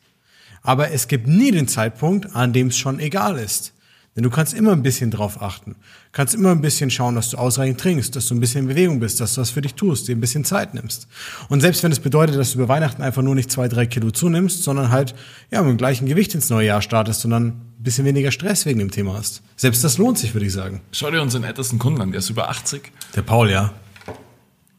Aber 0.62 0.92
es 0.92 1.08
gibt 1.08 1.28
nie 1.28 1.52
den 1.52 1.68
Zeitpunkt, 1.68 2.36
an 2.36 2.54
dem 2.54 2.68
es 2.68 2.78
schon 2.78 3.00
egal 3.00 3.38
ist. 3.38 3.74
Denn 4.16 4.24
du 4.24 4.32
kannst 4.32 4.54
immer 4.54 4.72
ein 4.72 4.84
bisschen 4.84 5.12
drauf 5.12 5.42
achten. 5.42 5.76
Kannst 6.12 6.34
immer 6.34 6.52
ein 6.52 6.62
bisschen 6.62 6.90
schauen, 6.90 7.16
dass 7.16 7.30
du 7.30 7.38
ausreichend 7.38 7.80
trinkst, 7.80 8.16
dass 8.16 8.26
du 8.26 8.36
ein 8.36 8.40
bisschen 8.40 8.64
in 8.64 8.68
Bewegung 8.68 9.00
bist, 9.00 9.22
dass 9.22 9.36
du 9.36 9.42
was 9.42 9.52
für 9.52 9.62
dich 9.62 9.76
tust, 9.76 10.08
dir 10.08 10.16
ein 10.16 10.20
bisschen 10.20 10.44
Zeit 10.44 10.74
nimmst. 10.74 11.08
Und 11.48 11.62
selbst 11.62 11.84
wenn 11.84 11.92
es 11.92 12.00
bedeutet, 12.00 12.36
dass 12.36 12.52
du 12.52 12.58
über 12.58 12.68
Weihnachten 12.68 13.02
einfach 13.02 13.22
nur 13.22 13.36
nicht 13.36 13.52
zwei, 13.52 13.68
drei 13.68 13.86
Kilo 13.86 14.12
zunimmst, 14.12 14.64
sondern 14.64 14.90
halt, 14.90 15.16
ja, 15.52 15.62
mit 15.62 15.70
dem 15.70 15.78
gleichen 15.78 16.08
Gewicht 16.08 16.34
ins 16.36 16.50
neue 16.50 16.68
Jahr 16.68 16.82
startest 16.82 17.24
und 17.24 17.32
dann 17.32 17.48
ein 17.48 17.62
bisschen 17.78 18.04
weniger 18.04 18.32
Stress 18.32 18.66
wegen 18.66 18.80
dem 18.80 18.92
Thema 18.92 19.14
hast. 19.14 19.42
Selbst 19.56 19.84
das 19.84 19.98
lohnt 19.98 20.18
sich, 20.18 20.34
würde 20.34 20.48
ich 20.48 20.54
sagen. 20.54 20.82
Schau 20.92 21.12
dir 21.12 21.22
unseren 21.22 21.44
ältesten 21.44 21.78
Kunden 21.78 22.02
an, 22.02 22.12
der 22.12 22.20
ist 22.20 22.30
über 22.30 22.50
80. 22.50 22.92
Der 23.16 23.22
Paul, 23.22 23.50
ja. 23.50 23.74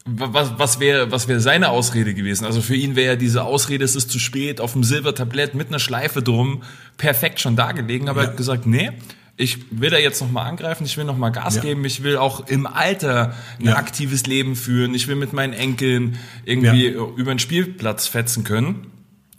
Was, 0.05 0.53
was 0.57 0.79
wäre 0.79 1.11
was 1.11 1.27
wäre 1.27 1.39
seine 1.39 1.69
Ausrede 1.69 2.13
gewesen? 2.15 2.45
Also 2.45 2.61
für 2.61 2.75
ihn 2.75 2.95
wäre 2.95 3.11
ja 3.13 3.15
diese 3.15 3.43
Ausrede, 3.43 3.85
es 3.85 3.95
ist 3.95 4.09
zu 4.09 4.17
spät, 4.17 4.59
auf 4.59 4.73
dem 4.73 4.83
Silbertablett 4.83 5.53
mit 5.53 5.67
einer 5.67 5.77
Schleife 5.79 6.23
drum, 6.23 6.63
perfekt 6.97 7.39
schon 7.39 7.55
dargelegen, 7.55 8.09
aber 8.09 8.21
er 8.23 8.27
hat 8.29 8.37
gesagt, 8.37 8.65
nee, 8.65 8.91
ich 9.37 9.59
will 9.71 9.91
da 9.91 9.97
jetzt 9.99 10.19
nochmal 10.19 10.47
angreifen, 10.47 10.85
ich 10.85 10.97
will 10.97 11.05
nochmal 11.05 11.31
Gas 11.31 11.57
Ja. 11.57 11.61
geben, 11.61 11.85
ich 11.85 12.01
will 12.01 12.17
auch 12.17 12.47
im 12.47 12.65
Alter 12.65 13.35
ein 13.59 13.67
Ja. 13.67 13.75
aktives 13.75 14.25
Leben 14.25 14.55
führen, 14.55 14.95
ich 14.95 15.07
will 15.07 15.15
mit 15.15 15.33
meinen 15.33 15.53
Enkeln 15.53 16.17
irgendwie 16.45 16.87
Ja. 16.93 17.05
über 17.15 17.31
den 17.33 17.39
Spielplatz 17.39 18.07
fetzen 18.07 18.43
können. 18.43 18.87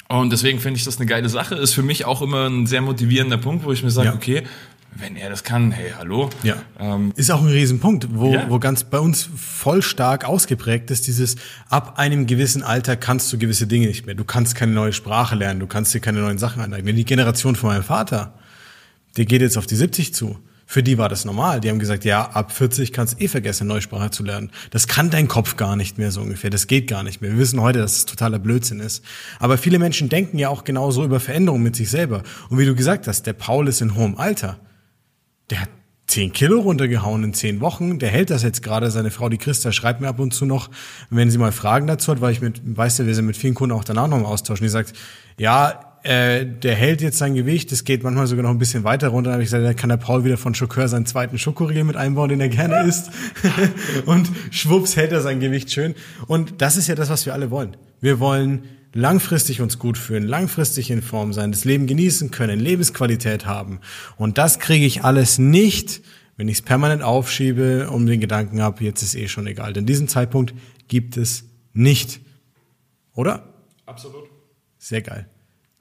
Und 0.09 0.31
deswegen 0.31 0.61
finde 0.61 0.77
ich 0.79 0.85
das 0.85 0.99
eine 0.99 1.07
geile 1.07 1.29
Sache. 1.31 1.55
Ist 1.55 1.73
für 1.73 1.83
mich 1.83 2.05
auch 2.05 2.21
immer 2.21 2.47
ein 2.47 2.67
sehr 2.67 2.83
motivierender 2.83 3.39
Punkt, 3.39 3.65
wo 3.65 3.73
ich 3.73 3.83
mir 3.83 3.91
sage, 3.91 4.09
Ja. 4.09 4.15
okay, 4.15 4.43
wenn 4.99 5.17
er 5.17 5.31
das 5.31 5.43
kann, 5.45 5.71
hey, 5.73 5.93
hallo. 5.99 6.31
Ja. 6.43 6.57
Ähm, 6.79 7.13
ist 7.17 7.31
auch 7.31 7.41
ein 7.43 7.49
Riesenpunkt, 7.49 8.09
wo, 8.15 8.33
Ja. 8.33 8.49
wo 8.51 8.59
ganz 8.59 8.85
bei 8.85 8.99
uns 8.99 9.29
voll 9.37 9.83
stark 9.83 10.25
ausgeprägt 10.25 10.91
ist, 10.91 11.07
dieses 11.07 11.37
ab 11.69 11.99
einem 11.99 12.27
gewissen 12.27 12.63
Alter 12.63 12.97
kannst 12.97 13.33
du 13.33 13.39
gewisse 13.39 13.67
Dinge 13.67 13.87
nicht 13.87 14.07
mehr. 14.07 14.15
Du 14.15 14.25
kannst 14.25 14.55
keine 14.55 14.73
neue 14.73 14.93
Sprache 14.93 15.35
lernen, 15.35 15.61
du 15.61 15.67
kannst 15.67 15.95
dir 15.95 16.01
keine 16.01 16.21
neuen 16.21 16.39
Sachen 16.39 16.63
aneignen. 16.63 16.95
Die 16.97 17.05
Generation 17.05 17.57
von 17.57 17.71
meinem 17.71 17.83
Vater, 17.83 18.35
der 19.17 19.25
geht 19.25 19.43
jetzt 19.43 19.59
auf 19.59 19.67
die 19.67 19.77
70 19.77 20.15
zu. 20.15 20.39
Für 20.65 20.83
die 20.83 20.97
war 20.97 21.11
das 21.11 21.27
normal. 21.27 21.61
Die 21.61 21.69
haben 21.69 21.79
gesagt, 21.81 22.03
ja, 22.07 22.31
ab 22.31 22.51
40 22.51 22.93
kannst 22.95 23.15
du 23.21 23.25
eh 23.25 23.29
vergessen, 23.29 23.65
eine 23.65 23.75
neue 23.75 23.83
Sprache 23.83 24.11
zu 24.11 24.23
lernen. 24.23 24.51
Das 24.71 24.87
kann 24.87 25.11
dein 25.11 25.29
Kopf 25.29 25.57
gar 25.57 25.77
nicht 25.77 25.99
mehr 25.99 26.11
so 26.11 26.23
ungefähr. 26.23 26.49
Das 26.49 26.67
geht 26.67 26.89
gar 26.89 27.03
nicht 27.03 27.21
mehr. 27.21 27.31
Wir 27.33 27.39
wissen 27.39 27.61
heute, 27.61 27.81
dass 27.81 27.97
es 27.97 28.07
totaler 28.07 28.39
Blödsinn 28.39 28.81
ist. 28.81 29.05
Aber 29.39 29.59
viele 29.59 29.79
Menschen 29.79 30.09
denken 30.09 30.39
ja 30.39 30.49
auch 30.49 30.65
genauso 30.65 31.05
über 31.05 31.21
Veränderungen 31.21 31.63
mit 31.63 31.77
sich 31.77 31.91
selber. 31.91 32.23
Und 32.49 32.59
wie 32.59 32.65
du 32.65 32.75
gesagt 32.75 33.07
hast, 33.07 33.27
der 33.27 33.35
Paul 33.35 33.69
ist 33.69 33.83
in 33.83 33.97
hohem 33.97 34.17
Alter 34.17 34.59
der 35.53 35.61
hat 35.61 35.69
10 36.07 36.33
Kilo 36.33 36.61
runtergehauen 36.61 37.23
in 37.25 37.35
10 37.35 37.61
Wochen. 37.61 37.99
Der 37.99 38.09
hält 38.09 38.31
das 38.31 38.43
jetzt 38.43 38.63
gerade. 38.63 38.91
Seine 38.91 39.11
Frau, 39.11 39.29
die 39.29 39.37
Christa, 39.37 39.71
schreibt 39.71 40.01
mir 40.01 40.09
ab 40.09 40.19
und 40.19 40.33
zu 40.33 40.47
noch, 40.47 40.71
wenn 41.11 41.31
sie 41.31 41.37
mal 41.37 41.53
Fragen 41.53 41.87
dazu 41.87 42.11
hat, 42.11 42.23
weil 42.23 42.33
ich 42.33 42.41
mit, 42.41 42.61
weißt 42.65 43.01
du, 43.01 43.07
wir 43.07 43.15
sind 43.15 43.27
mit 43.27 43.37
vielen 43.37 43.53
Kunden 43.53 43.75
auch 43.75 43.85
danach 43.85 44.09
noch 44.09 44.17
im 44.17 44.25
Austausch. 44.25 44.61
Und 44.61 44.65
die 44.65 44.71
sagt, 44.71 44.95
ja, 45.37 45.99
äh, 46.05 46.47
der 46.47 46.75
hält 46.75 47.03
jetzt 47.03 47.19
sein 47.19 47.35
Gewicht, 47.35 47.71
das 47.71 47.85
geht 47.85 48.03
manchmal 48.03 48.27
sogar 48.27 48.45
noch 48.45 48.51
ein 48.51 48.59
bisschen 48.59 48.83
weiter 48.83 49.09
runter. 49.09 49.29
Dann 49.29 49.35
habe 49.35 49.43
ich 49.43 49.49
gesagt, 49.49 49.65
dann 49.65 49.77
kann 49.77 49.91
der 49.91 49.99
Paul 49.99 50.25
wieder 50.25 50.39
von 50.39 50.55
Schokör 50.55 50.89
seinen 50.89 51.05
zweiten 51.05 51.39
Schokoriegel 51.39 51.85
mit 51.85 51.97
einbauen, 51.97 52.31
den 52.31 52.41
er 52.41 52.49
gerne 52.49 52.83
isst. 52.89 53.11
und 54.07 54.31
schwupps 54.51 54.97
hält 54.97 55.13
er 55.13 55.21
sein 55.21 55.39
Gewicht 55.39 55.71
schön. 55.71 55.95
Und 56.27 56.63
das 56.63 56.79
ist 56.79 56.89
ja 56.89 56.95
das, 56.95 57.11
was 57.11 57.27
wir 57.27 57.35
alle 57.35 57.51
wollen. 57.51 57.77
Wir 58.01 58.21
wollen 58.21 58.63
langfristig 58.93 59.61
uns 59.61 59.79
gut 59.79 59.99
fühlen, 59.99 60.25
langfristig 60.25 60.91
in 60.91 61.03
Form 61.03 61.33
sein, 61.33 61.53
das 61.53 61.65
Leben 61.65 61.87
genießen 61.87 62.31
können, 62.31 62.61
Lebensqualität 62.61 63.47
haben. 63.47 63.81
Und 64.17 64.39
das 64.39 64.59
kriege 64.59 64.87
ich 64.87 65.05
alles 65.05 65.39
nicht, 65.39 66.03
wenn 66.37 66.49
ich 66.49 66.59
es 66.59 66.63
permanent 66.63 67.03
aufschiebe, 67.03 67.91
um 67.91 68.07
den 68.07 68.21
Gedanken 68.21 68.63
habe, 68.63 68.85
jetzt 68.85 69.03
ist 69.03 69.15
eh 69.15 69.29
schon 69.29 69.47
egal. 69.47 69.73
Denn 69.73 69.87
diesen 69.87 70.09
Zeitpunkt 70.09 70.55
gibt 70.89 71.17
es 71.17 71.45
nicht. 71.73 72.21
Oder? 73.15 73.49
absolut. 73.87 74.25
Sehr 74.79 75.03
geil. 75.03 75.29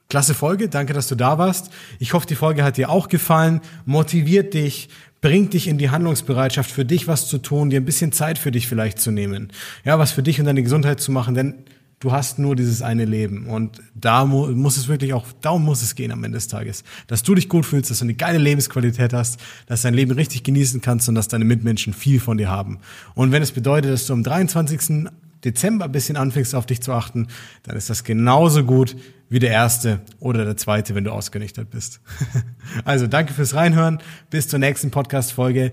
Klasse 0.09 0.33
Folge, 0.33 0.67
danke, 0.67 0.91
dass 0.93 1.07
du 1.07 1.15
da 1.15 1.37
warst. 1.37 1.71
Ich 1.97 2.13
hoffe, 2.13 2.27
die 2.27 2.35
Folge 2.35 2.63
hat 2.63 2.75
dir 2.75 2.89
auch 2.89 3.07
gefallen, 3.07 3.61
motiviert 3.85 4.53
dich, 4.53 4.89
bringt 5.21 5.53
dich 5.53 5.67
in 5.67 5.77
die 5.77 5.89
Handlungsbereitschaft, 5.89 6.69
für 6.69 6.83
dich 6.83 7.07
was 7.07 7.27
zu 7.27 7.37
tun, 7.37 7.69
dir 7.69 7.79
ein 7.79 7.85
bisschen 7.85 8.11
Zeit 8.11 8.37
für 8.37 8.51
dich 8.51 8.67
vielleicht 8.67 8.99
zu 8.99 9.09
nehmen. 9.09 9.53
Ja, 9.85 9.97
was 9.97 10.11
für 10.11 10.21
dich 10.21 10.39
und 10.39 10.45
deine 10.45 10.63
Gesundheit 10.63 10.99
zu 10.99 11.11
machen, 11.11 11.33
denn 11.33 11.63
du 12.01 12.11
hast 12.11 12.39
nur 12.39 12.55
dieses 12.55 12.81
eine 12.81 13.05
Leben 13.05 13.45
und 13.47 13.79
da 13.95 14.25
mu 14.25 14.47
muss 14.47 14.75
es 14.75 14.89
wirklich 14.89 15.13
auch, 15.13 15.25
darum 15.39 15.63
muss 15.63 15.81
es 15.81 15.95
gehen 15.95 16.11
am 16.11 16.23
Ende 16.23 16.37
des 16.37 16.49
Tages. 16.49 16.83
Dass 17.07 17.23
du 17.23 17.35
dich 17.35 17.47
gut 17.47 17.65
fühlst, 17.65 17.89
dass 17.89 17.99
du 17.99 18.05
eine 18.05 18.15
geile 18.15 18.39
Lebensqualität 18.39 19.13
hast, 19.13 19.39
dass 19.67 19.81
du 19.81 19.87
dein 19.87 19.93
Leben 19.93 20.11
richtig 20.11 20.43
genießen 20.43 20.81
kannst 20.81 21.07
und 21.07 21.15
dass 21.15 21.29
deine 21.29 21.45
Mitmenschen 21.45 21.93
viel 21.93 22.19
von 22.19 22.37
dir 22.37 22.49
haben. 22.49 22.79
Und 23.13 23.31
wenn 23.31 23.41
es 23.41 23.51
bedeutet, 23.51 23.91
dass 23.91 24.07
du 24.07 24.13
am 24.13 24.23
23. 24.23 25.07
Dezember 25.45 25.85
ein 25.85 25.91
bisschen 25.91 26.17
anfängst, 26.17 26.53
auf 26.55 26.65
dich 26.65 26.81
zu 26.81 26.91
achten, 26.91 27.27
dann 27.63 27.77
ist 27.77 27.89
das 27.89 28.03
genauso 28.03 28.63
gut 28.63 28.95
wie 29.29 29.39
der 29.39 29.51
erste 29.51 30.01
oder 30.19 30.43
der 30.43 30.57
zweite, 30.57 30.93
wenn 30.95 31.03
du 31.03 31.11
ausgenüchtert 31.11 31.69
bist. 31.69 32.01
also 32.83 33.07
danke 33.07 33.33
fürs 33.33 33.53
Reinhören. 33.53 33.99
Bis 34.29 34.47
zur 34.47 34.59
nächsten 34.59 34.91
Podcast-Folge. 34.91 35.71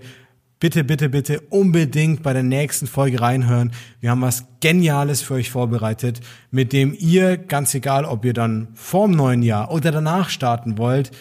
Bitte, 0.59 0.83
bitte, 0.83 1.07
bitte 1.07 1.39
unbedingt 1.49 2.21
bei 2.21 2.33
der 2.33 2.43
nächsten 2.43 2.85
Folge 2.85 3.21
reinhören. 3.21 3.71
Wir 4.01 4.11
haben 4.11 4.21
was 4.21 4.45
Geniales 4.59 5.21
für 5.21 5.35
euch 5.35 5.49
vorbereitet, 5.49 6.19
mit 6.51 6.73
dem 6.73 6.93
ihr, 6.99 7.37
ganz 7.37 7.73
egal, 7.73 8.03
ob 8.03 8.25
ihr 8.25 8.33
dann 8.33 8.67
vorm 8.73 9.11
neuen 9.11 9.41
Jahr 9.41 9.71
oder 9.71 9.91
danach 9.91 10.29
starten 10.29 10.77
wollt, 10.77 11.11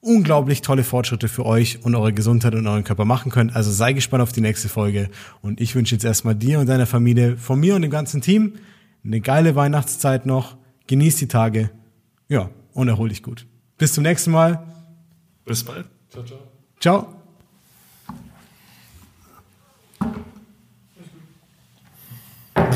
unglaublich 0.00 0.60
tolle 0.60 0.84
Fortschritte 0.84 1.28
für 1.28 1.46
euch 1.46 1.82
und 1.82 1.94
eure 1.94 2.12
Gesundheit 2.12 2.54
und 2.54 2.66
euren 2.66 2.84
Körper 2.84 3.06
machen 3.06 3.32
könnt. 3.32 3.56
Also 3.56 3.70
sei 3.70 3.94
gespannt 3.94 4.22
auf 4.22 4.32
die 4.32 4.42
nächste 4.42 4.68
Folge. 4.68 5.08
Und 5.40 5.62
ich 5.62 5.74
wünsche 5.74 5.94
jetzt 5.94 6.04
erstmal 6.04 6.34
dir 6.34 6.60
und 6.60 6.68
deiner 6.68 6.86
Familie, 6.86 7.38
von 7.38 7.58
mir 7.58 7.74
und 7.76 7.82
dem 7.82 7.90
ganzen 7.90 8.20
Team, 8.20 8.52
eine 9.02 9.22
geile 9.22 9.56
Weihnachtszeit 9.56 10.26
noch. 10.26 10.58
Genieß 10.86 11.16
die 11.16 11.28
Tage. 11.28 11.70
Ja, 12.28 12.50
und 12.74 12.88
erhol 12.88 13.08
dich 13.08 13.22
gut. 13.22 13.46
Bis 13.78 13.94
zum 13.94 14.04
nächsten 14.04 14.30
Mal. 14.30 14.62
Bis 15.46 15.64
bald. 15.64 15.86
Ciao, 16.10 16.24
ciao. 16.24 16.38
Ciao. 16.80 17.23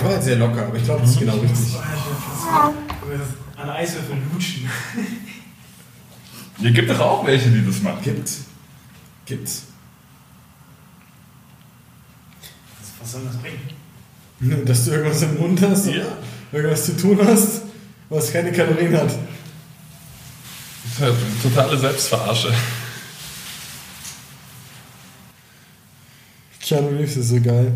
War 0.08 0.14
jetzt 0.14 0.24
sehr 0.24 0.36
locker, 0.36 0.66
aber 0.66 0.76
ich 0.76 0.84
glaube, 0.84 1.02
das 1.02 1.10
ist 1.10 1.18
genau 1.18 1.36
richtig. 1.36 1.76
An 3.56 3.70
Eiswürfel 3.70 4.16
lutschen. 4.32 4.68
Hier 6.58 6.70
gibt 6.72 6.90
es 6.90 6.98
auch 6.98 7.24
welche, 7.26 7.50
die 7.50 7.64
das 7.64 7.82
machen. 7.82 8.02
Gibt. 8.02 8.30
Gibt's. 9.26 9.64
Was 13.00 13.12
soll 13.12 13.22
das 13.26 13.36
bringen? 13.36 13.60
Dass 14.66 14.84
du 14.84 14.92
irgendwas 14.92 15.22
im 15.22 15.38
Mund 15.38 15.60
hast 15.62 15.86
Ja. 15.86 16.04
irgendwas 16.52 16.86
zu 16.86 16.96
tun 16.96 17.18
hast, 17.24 17.62
was 18.08 18.32
keine 18.32 18.52
Kalorien 18.52 18.96
hat. 18.96 19.10
Totale 21.42 21.78
Selbstverarsche. 21.78 22.52
Keanu 26.60 26.88
Reeves 26.88 27.16
ist 27.16 27.28
so 27.28 27.40
geil. 27.40 27.72